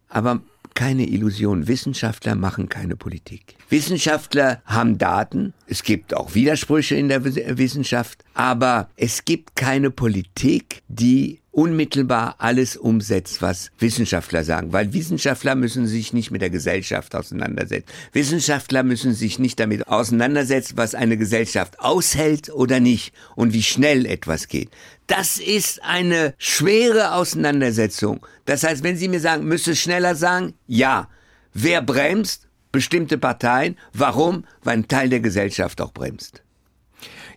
[0.10, 0.42] Aber
[0.76, 1.68] keine Illusion.
[1.68, 3.56] Wissenschaftler machen keine Politik.
[3.70, 5.54] Wissenschaftler haben Daten.
[5.66, 8.24] Es gibt auch Widersprüche in der Wissenschaft.
[8.36, 15.88] Aber es gibt keine Politik, die unmittelbar alles umsetzt, was Wissenschaftler sagen, weil Wissenschaftler müssen
[15.88, 17.88] sich nicht mit der Gesellschaft auseinandersetzen.
[18.12, 24.06] Wissenschaftler müssen sich nicht damit auseinandersetzen, was eine Gesellschaft aushält oder nicht und wie schnell
[24.06, 24.70] etwas geht.
[25.08, 28.26] Das ist eine schwere Auseinandersetzung.
[28.46, 31.10] Das heißt, wenn Sie mir sagen, müsste schneller sagen, ja.
[31.54, 32.48] Wer bremst?
[32.72, 33.78] Bestimmte Parteien.
[33.94, 34.46] Warum?
[34.64, 36.44] Weil ein Teil der Gesellschaft auch bremst.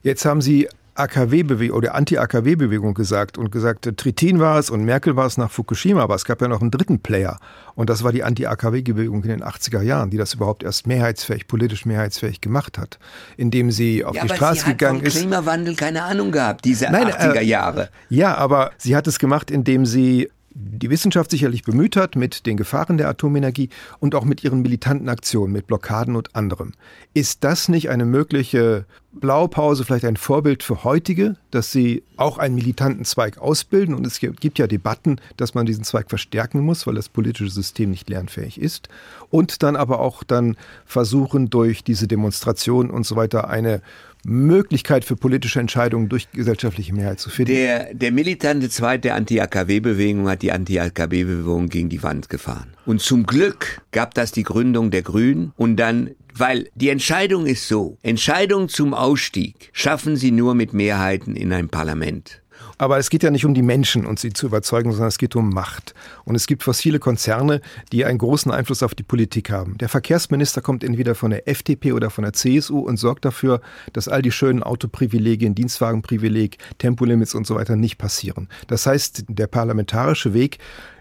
[0.03, 5.26] Jetzt haben Sie AKW-Bewegung oder Anti-AKW-Bewegung gesagt und gesagt, Tritin war es und Merkel war
[5.26, 7.38] es nach Fukushima, aber es gab ja noch einen dritten Player
[7.74, 11.86] und das war die Anti-AKW-Bewegung in den 80er Jahren, die das überhaupt erst mehrheitsfähig, politisch
[11.86, 12.99] mehrheitsfähig gemacht hat,
[13.36, 15.16] indem sie auf ja, die Straße gegangen ist.
[15.16, 17.88] Klimawandel keine Ahnung gehabt, diese Nein, 80er äh, Jahre.
[18.09, 20.28] Ja, aber sie hat es gemacht, indem sie
[20.61, 23.69] die Wissenschaft sicherlich bemüht hat mit den Gefahren der Atomenergie
[24.01, 26.73] und auch mit ihren militanten Aktionen, mit Blockaden und anderem.
[27.15, 32.57] Ist das nicht eine mögliche Blaupause, vielleicht ein Vorbild für heutige, dass sie auch einen
[32.57, 33.95] militanten Zweig ausbilden?
[33.95, 37.91] Und es gibt ja Debatten, dass man diesen Zweig verstärken muss, weil das politische System
[37.91, 38.89] nicht lernfähig ist.
[39.31, 43.81] Und dann aber auch dann versuchen, durch diese Demonstrationen und so weiter eine
[44.25, 47.53] Möglichkeit für politische Entscheidungen durch gesellschaftliche Mehrheit zu finden.
[47.53, 52.75] Der, der militante Zweig der Anti-AKW-Bewegung hat die Anti-AKW-Bewegung gegen die Wand gefahren.
[52.87, 57.66] Und zum Glück gab das die Gründung der Grünen und dann weil die Entscheidung ist
[57.66, 62.43] so, Entscheidungen zum Ausstieg schaffen sie nur mit Mehrheiten in einem Parlament.
[62.79, 65.35] Aber es geht ja nicht um die Menschen und sie zu überzeugen, sondern es geht
[65.37, 65.95] um Macht.
[66.24, 67.61] Und es gibt fossile Konzerne,
[67.93, 69.76] die einen großen Einfluss auf die Politik haben.
[69.79, 73.61] Der Verkehrsminister kommt entweder von der FDP oder von der CSU und sorgt dafür,
[73.93, 78.49] dass all die schönen Autoprivilegien, Dienstwagenprivileg, Tempolimits und so weiter nicht passieren.
[78.68, 80.59] Das heißt, der parlamentarische Weg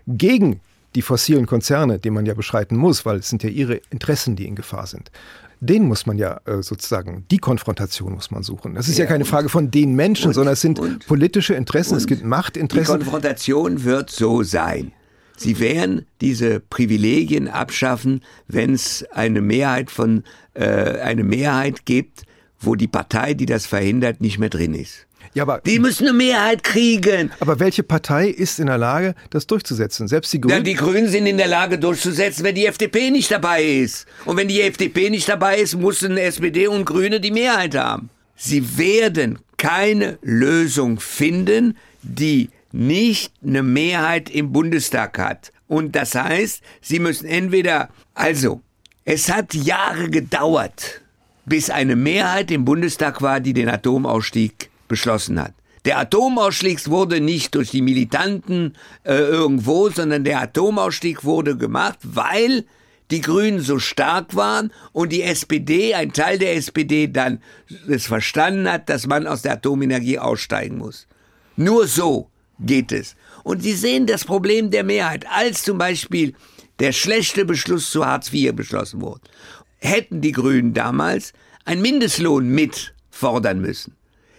[0.08, 0.62] gegen
[0.96, 4.48] die fossilen Konzerne, den man ja beschreiten muss, weil es sind ja ihre Interessen, die
[4.48, 5.12] in Gefahr sind
[5.60, 8.76] den muss man ja äh, sozusagen, die Konfrontation muss man suchen.
[8.76, 11.54] Das ist ja, ja keine Frage von den Menschen, und, sondern es sind und, politische
[11.54, 13.00] Interessen, es gibt Machtinteressen.
[13.00, 14.92] Die Konfrontation wird so sein.
[15.38, 22.24] Sie werden diese Privilegien abschaffen, wenn es eine Mehrheit von äh, eine Mehrheit gibt,
[22.60, 25.07] wo die Partei, die das verhindert, nicht mehr drin ist.
[25.38, 27.32] Ja, aber, die müssen eine Mehrheit kriegen.
[27.40, 30.08] Aber welche Partei ist in der Lage, das durchzusetzen?
[30.08, 30.58] Selbst die Grünen?
[30.58, 34.08] Ja, die Grünen sind in der Lage durchzusetzen, wenn die FDP nicht dabei ist.
[34.26, 38.10] Und wenn die FDP nicht dabei ist, müssen SPD und Grüne die Mehrheit haben.
[38.36, 45.52] Sie werden keine Lösung finden, die nicht eine Mehrheit im Bundestag hat.
[45.68, 48.62] Und das heißt, sie müssen entweder, also,
[49.06, 51.02] es hat Jahre gedauert,
[51.46, 55.54] bis eine Mehrheit im Bundestag war, die den Atomausstieg beschlossen hat.
[55.86, 58.74] Der Atomausstieg wurde nicht durch die Militanten
[59.04, 62.66] äh, irgendwo, sondern der Atomausstieg wurde gemacht, weil
[63.10, 67.42] die Grünen so stark waren und die SPD, ein Teil der SPD dann
[67.88, 71.08] es verstanden hat, dass man aus der Atomenergie aussteigen muss.
[71.56, 72.30] Nur so
[72.60, 73.16] geht es.
[73.44, 76.34] Und Sie sehen das Problem der Mehrheit, als zum Beispiel
[76.80, 79.22] der schlechte Beschluss zu Hartz IV beschlossen wurde.
[79.78, 81.34] Hätten die Grünen damals
[81.66, 83.96] einen Mindestlohn mitfordern müssen.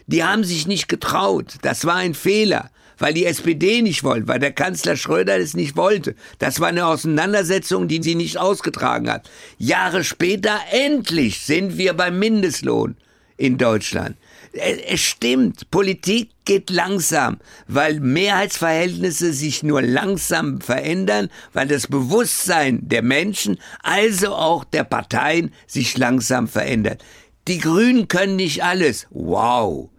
[0.09, 1.54] Die haben sich nicht getraut.
[1.62, 5.76] Das war ein Fehler weil die SPD nicht wollte, weil der Kanzler Schröder es nicht
[5.76, 6.14] wollte.
[6.38, 9.30] Das war eine Auseinandersetzung, die sie nicht ausgetragen hat.
[9.56, 12.96] Jahre später endlich sind wir beim Mindestlohn
[13.36, 14.16] in Deutschland.
[14.52, 17.38] Es stimmt, Politik geht langsam,
[17.68, 25.52] weil Mehrheitsverhältnisse sich nur langsam verändern, weil das Bewusstsein der Menschen, also auch der Parteien,
[25.66, 27.04] sich langsam verändert.
[27.46, 29.06] Die Grünen können nicht alles.
[29.11, 29.90] Wow.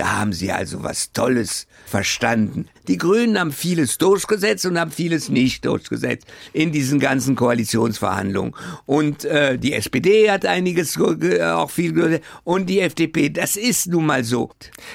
[0.00, 2.68] Da haben sie also was Tolles verstanden.
[2.88, 8.54] Die Grünen haben vieles durchgesetzt und haben vieles nicht durchgesetzt in diesen ganzen Koalitionsverhandlungen.
[8.86, 13.28] Und äh, die SPD hat einiges auch viel und die FDP.
[13.28, 14.50] Das ist nun mal so.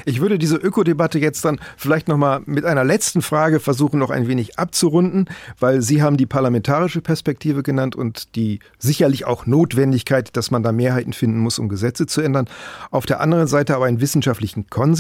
[0.06, 4.10] Ich würde diese Ökodebatte jetzt dann vielleicht noch mal mit einer letzten Frage versuchen, noch
[4.10, 5.30] ein wenig abzurunden,
[5.60, 10.72] weil Sie haben die parlamentarische Perspektive genannt und die sicherlich auch Notwendigkeit, dass man da
[10.72, 12.48] Mehrheiten finden muss, um Gesetze zu ändern.
[12.90, 14.95] Auf der anderen Seite aber einen wissenschaftlichen Konsens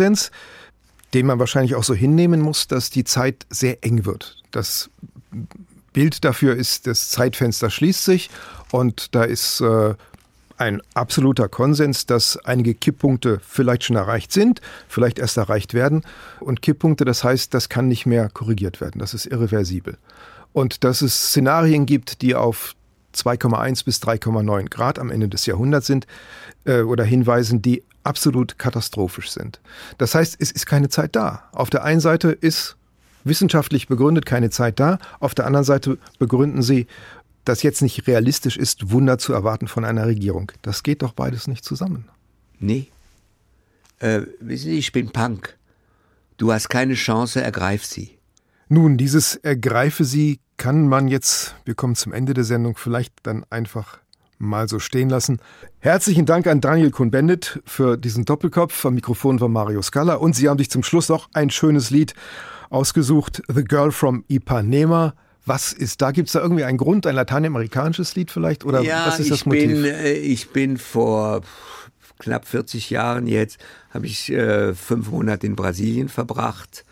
[1.14, 4.38] den man wahrscheinlich auch so hinnehmen muss, dass die Zeit sehr eng wird.
[4.52, 4.90] Das
[5.94, 8.30] Bild dafür ist, das Zeitfenster schließt sich
[8.72, 9.94] und da ist äh,
[10.58, 16.04] ein absoluter Konsens, dass einige Kipppunkte vielleicht schon erreicht sind, vielleicht erst erreicht werden.
[16.40, 19.00] Und Kipppunkte, das heißt, das kann nicht mehr korrigiert werden.
[19.00, 19.98] Das ist irreversibel.
[20.54, 22.76] Und dass es Szenarien gibt, die auf
[23.16, 26.08] 2,1 bis 3,9 Grad am Ende des Jahrhunderts sind
[26.66, 29.60] äh, oder hinweisen, die absolut katastrophisch sind.
[29.98, 31.50] Das heißt, es ist keine Zeit da.
[31.52, 32.78] Auf der einen Seite ist
[33.24, 36.88] wissenschaftlich begründet keine Zeit da, auf der anderen Seite begründen sie,
[37.44, 40.52] dass jetzt nicht realistisch ist, Wunder zu erwarten von einer Regierung.
[40.62, 42.08] Das geht doch beides nicht zusammen.
[42.60, 42.88] Nee.
[44.00, 45.58] Äh, wissen Sie, ich bin Punk.
[46.38, 48.18] Du hast keine Chance, ergreif sie.
[48.68, 53.46] Nun, dieses Ergreife sie kann man jetzt, wir kommen zum Ende der Sendung, vielleicht dann
[53.50, 54.00] einfach
[54.38, 55.40] mal so stehen lassen.
[55.80, 58.86] Herzlichen Dank an Daniel Kuhn-Bendit für diesen Doppelkopf.
[58.86, 60.16] Am Mikrofon war Mario Scala.
[60.16, 62.14] Und Sie haben sich zum Schluss noch ein schönes Lied
[62.70, 63.42] ausgesucht.
[63.48, 65.14] The Girl from Ipanema.
[65.46, 66.12] Was ist da?
[66.12, 68.66] Gibt es da irgendwie einen Grund, ein lateinamerikanisches Lied vielleicht?
[68.66, 69.68] Oder ja, was ist das ich Motiv?
[69.68, 71.42] Bin, äh, ich bin vor
[72.18, 73.60] knapp 40 Jahren jetzt,
[73.92, 76.86] habe ich äh, fünf Monate in Brasilien verbracht.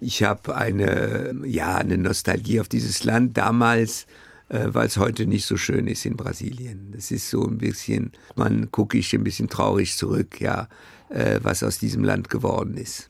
[0.00, 3.36] Ich habe eine, ja, eine Nostalgie auf dieses Land.
[3.36, 4.06] Damals
[4.72, 6.92] weil es heute nicht so schön ist in Brasilien.
[6.92, 10.68] Das ist so ein bisschen, man gucke ich ein bisschen traurig zurück, ja,
[11.08, 13.08] äh, was aus diesem Land geworden ist.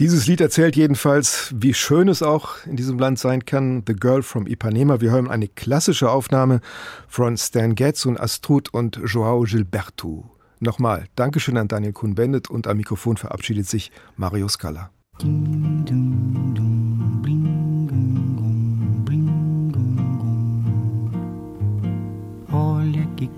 [0.00, 3.82] Dieses Lied erzählt jedenfalls, wie schön es auch in diesem Land sein kann.
[3.86, 5.00] The Girl from Ipanema.
[5.00, 6.60] Wir hören eine klassische Aufnahme
[7.06, 10.30] von Stan Getz und Astrud und Joao Gilberto.
[10.58, 14.90] Nochmal, Dankeschön an Daniel Kuhn-Bendit und am Mikrofon verabschiedet sich Mario Scala.
[15.20, 16.69] Ding, dum, dum,